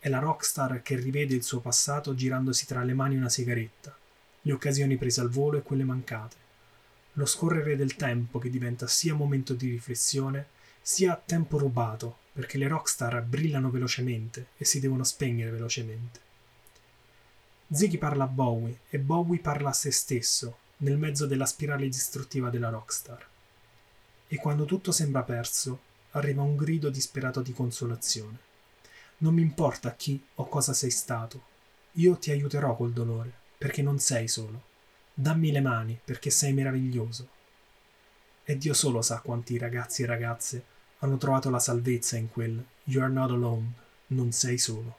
È 0.03 0.09
la 0.09 0.19
rockstar 0.19 0.83
che 0.83 0.97
rivede 0.97 1.37
il 1.37 1.45
suo 1.45 1.61
passato 1.61 2.17
girandosi 2.17 2.67
tra 2.67 2.83
le 2.83 2.93
mani 2.93 3.15
una 3.15 3.29
sigaretta, 3.29 3.97
le 4.41 4.53
occasioni 4.53 4.97
prese 4.97 5.21
al 5.21 5.31
volo 5.31 5.59
e 5.59 5.62
quelle 5.62 5.85
mancate. 5.85 6.35
Lo 7.12 7.25
scorrere 7.25 7.77
del 7.77 7.95
tempo 7.95 8.41
che 8.41 8.51
diventa 8.51 8.88
sia 8.88 9.15
momento 9.15 9.55
di 9.55 9.71
riflessione, 9.71 10.47
sia 10.83 11.23
tempo 11.25 11.57
rubato, 11.57 12.17
perché 12.33 12.59
le 12.59 12.67
rockstar 12.67 13.23
brillano 13.23 13.71
velocemente 13.71 14.47
e 14.57 14.65
si 14.65 14.81
devono 14.81 15.05
spegnere 15.05 15.53
velocemente. 15.53 16.19
Ziggy 17.71 17.99
parla 17.99 18.25
a 18.25 18.27
Bowie 18.27 18.81
e 18.91 18.99
Bowie 18.99 19.38
parla 19.38 19.69
a 19.69 19.73
se 19.73 19.93
stesso, 19.93 20.57
nel 20.79 20.99
mezzo 20.99 21.27
della 21.27 21.47
spirale 21.47 21.87
distruttiva 21.87 22.51
della 22.51 22.71
rockstar. 22.71 23.25
E 24.27 24.37
quando 24.37 24.65
tutto 24.65 24.91
sembra 24.91 25.23
perso, 25.23 25.79
arriva 26.11 26.43
un 26.43 26.57
grido 26.57 26.91
disperato 26.91 27.41
di 27.41 27.53
consolazione. 27.53 28.51
Non 29.22 29.35
mi 29.35 29.42
importa 29.42 29.94
chi 29.94 30.20
o 30.35 30.48
cosa 30.48 30.72
sei 30.72 30.90
stato, 30.90 31.42
io 31.92 32.16
ti 32.16 32.32
aiuterò 32.32 32.74
col 32.74 32.92
dolore, 32.92 33.32
perché 33.56 33.80
non 33.80 34.00
sei 34.00 34.26
solo. 34.26 34.62
Dammi 35.14 35.52
le 35.52 35.61
mani, 35.61 35.96
perché 36.02 36.30
sei 36.30 36.52
meraviglioso. 36.52 37.28
E 38.42 38.58
Dio 38.58 38.74
solo 38.74 39.00
sa 39.00 39.20
quanti 39.20 39.56
ragazzi 39.58 40.02
e 40.02 40.06
ragazze 40.06 40.64
hanno 40.98 41.18
trovato 41.18 41.50
la 41.50 41.61
salvezza 41.61 42.16
in 42.16 42.30
quel 42.30 42.64
You 42.85 43.04
are 43.04 43.12
not 43.12 43.30
alone, 43.30 43.72
non 44.08 44.32
sei 44.32 44.58
solo. 44.58 44.96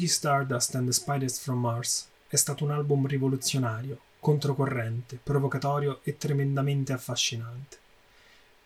Ziggy 0.00 0.08
Stardust 0.08 0.74
and 0.76 0.86
the 0.86 0.94
Spiders 0.94 1.38
from 1.40 1.60
Mars 1.60 2.08
è 2.26 2.36
stato 2.36 2.64
un 2.64 2.70
album 2.70 3.06
rivoluzionario, 3.06 3.98
controcorrente, 4.18 5.20
provocatorio 5.22 6.00
e 6.04 6.16
tremendamente 6.16 6.94
affascinante. 6.94 7.76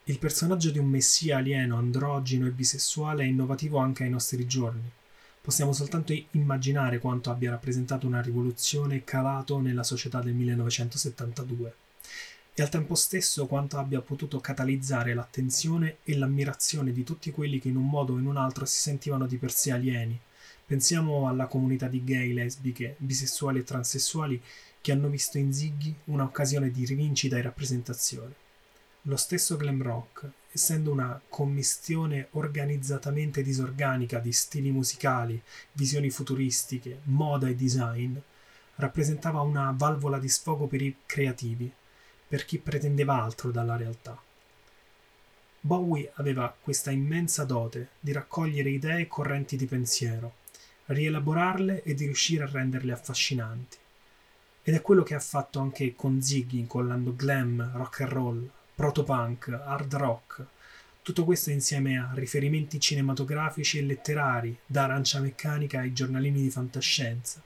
Il 0.05 0.21
personaggio 0.21 0.71
di 0.71 0.79
un 0.79 0.87
messia 0.87 1.39
alieno, 1.39 1.77
androgino 1.77 2.47
e 2.47 2.51
bisessuale 2.51 3.25
è 3.25 3.27
innovativo 3.27 3.79
anche 3.79 4.05
ai 4.05 4.11
nostri 4.11 4.47
giorni. 4.47 4.89
Possiamo 5.41 5.73
soltanto 5.73 6.17
immaginare 6.33 7.01
quanto 7.01 7.33
abbia 7.33 7.51
rappresentato 7.51 8.07
una 8.07 8.23
rivoluzione 8.23 9.03
calato 9.03 9.59
nella 9.59 9.83
società 9.83 10.21
del 10.21 10.35
1972 10.35 11.75
e 12.55 12.63
al 12.63 12.69
tempo 12.69 12.95
stesso 12.95 13.47
quanto 13.47 13.77
abbia 13.79 14.01
potuto 14.01 14.39
catalizzare 14.39 15.15
l'attenzione 15.15 15.97
e 16.05 16.17
l'ammirazione 16.17 16.93
di 16.93 17.03
tutti 17.03 17.33
quelli 17.33 17.59
che 17.59 17.71
in 17.71 17.77
un 17.77 17.89
modo 17.89 18.13
o 18.13 18.19
in 18.19 18.27
un 18.27 18.37
altro 18.37 18.67
si 18.67 18.79
sentivano 18.79 19.27
di 19.27 19.37
per 19.37 19.51
sé 19.51 19.73
alieni, 19.73 20.21
Pensiamo 20.67 21.29
alla 21.29 21.47
comunità 21.47 21.89
di 21.89 22.03
gay, 22.03 22.33
lesbiche, 22.33 22.97
bisessuali 22.99 23.59
e 23.59 23.65
transessuali 23.65 24.43
che 24.81 24.93
hanno 24.93 25.09
visto 25.09 25.37
in 25.37 25.53
Ziggy 25.53 25.95
un'occasione 26.05 26.71
di 26.71 26.87
rivincita 26.87 27.37
e 27.37 27.43
rappresentazione. 27.43 28.35
Lo 29.03 29.17
stesso 29.17 29.59
glam 29.59 29.83
rock, 29.83 30.27
essendo 30.51 30.91
una 30.91 31.21
commistione 31.29 32.29
organizzatamente 32.31 33.43
disorganica 33.43 34.19
di 34.19 34.33
stili 34.33 34.71
musicali, 34.71 35.41
visioni 35.73 36.09
futuristiche, 36.09 37.01
moda 37.05 37.49
e 37.49 37.55
design, 37.55 38.17
rappresentava 38.77 39.43
una 39.43 39.75
valvola 39.77 40.19
di 40.19 40.29
sfogo 40.29 40.67
per 40.67 40.81
i 40.81 40.97
creativi, 41.05 41.71
per 42.27 42.47
chi 42.47 42.59
pretendeva 42.59 43.23
altro 43.23 43.51
dalla 43.51 43.77
realtà. 43.77 44.19
Bowie 45.61 46.11
aveva 46.15 46.55
questa 46.59 46.91
immensa 46.91 47.45
dote 47.45 47.89
di 48.01 48.13
raccogliere 48.13 48.71
idee 48.71 49.01
e 49.01 49.09
correnti 49.09 49.57
di 49.57 49.67
pensiero, 49.67 50.43
rielaborarle 50.87 51.83
e 51.83 51.95
di 51.95 52.05
riuscire 52.05 52.45
a 52.45 52.51
renderle 52.51 52.93
affascinanti. 52.93 53.77
Ed 54.63 54.75
è 54.75 54.81
quello 54.81 55.03
che 55.03 55.15
ha 55.15 55.21
fatto 55.21 55.61
anche 55.61 55.95
con 55.95 56.23
Ziggy, 56.23 56.59
incollando 56.59 57.15
glam, 57.15 57.73
rock 57.75 58.01
and 58.01 58.11
roll, 58.11 58.51
protopunk, 58.75 59.49
hard 59.49 59.95
rock, 59.95 60.47
tutto 61.05 61.25
questo 61.25 61.51
insieme 61.51 61.99
a 61.99 62.13
riferimenti 62.15 62.81
cinematografici 62.81 63.77
e 63.77 63.83
letterari, 63.83 64.57
da 64.65 64.85
arancia 64.85 65.21
meccanica 65.21 65.81
ai 65.81 65.93
giornalini 65.93 66.41
di 66.41 66.49
fantascienza, 66.49 67.43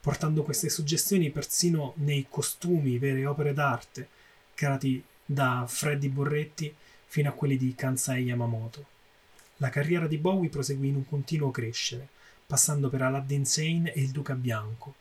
portando 0.00 0.42
queste 0.42 0.70
suggestioni 0.70 1.30
persino 1.30 1.92
nei 1.96 2.26
costumi, 2.30 2.96
vere 2.96 3.26
opere 3.26 3.52
d'arte, 3.52 4.08
creati 4.54 5.04
da 5.22 5.66
Freddy 5.68 6.08
Borretti 6.08 6.74
fino 7.04 7.28
a 7.28 7.32
quelli 7.32 7.58
di 7.58 7.74
Kansai 7.74 8.24
Yamamoto. 8.24 8.86
La 9.58 9.68
carriera 9.68 10.06
di 10.06 10.16
Bowie 10.16 10.48
proseguì 10.48 10.88
in 10.88 10.96
un 10.96 11.06
continuo 11.06 11.50
crescere, 11.50 12.08
passando 12.46 12.88
per 12.88 13.02
Aladdin 13.02 13.44
Sane 13.44 13.92
e 13.92 14.00
il 14.00 14.10
Duca 14.10 14.34
Bianco, 14.34 14.94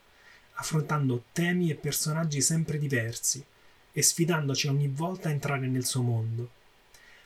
affrontando 0.54 1.26
temi 1.32 1.70
e 1.70 1.76
personaggi 1.76 2.42
sempre 2.42 2.78
diversi 2.78 3.44
e 3.92 4.02
sfidandoci 4.02 4.68
ogni 4.68 4.88
volta 4.88 5.30
a 5.30 5.32
entrare 5.32 5.68
nel 5.68 5.86
suo 5.86 6.02
mondo. 6.02 6.50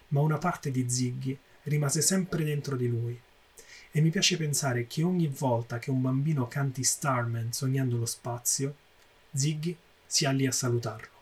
Ma 0.09 0.21
una 0.21 0.37
parte 0.37 0.71
di 0.71 0.89
Ziggy 0.89 1.37
rimase 1.63 2.01
sempre 2.01 2.43
dentro 2.43 2.75
di 2.75 2.87
lui. 2.87 3.19
E 3.91 4.01
mi 4.01 4.09
piace 4.09 4.37
pensare 4.37 4.85
che 4.85 5.03
ogni 5.03 5.27
volta 5.27 5.79
che 5.79 5.91
un 5.91 6.01
bambino 6.01 6.47
canti 6.47 6.83
Starman 6.83 7.51
sognando 7.51 7.97
lo 7.97 8.05
spazio, 8.05 8.75
Ziggy 9.33 9.75
sia 10.05 10.31
lì 10.31 10.45
a 10.45 10.51
salutarlo. 10.51 11.15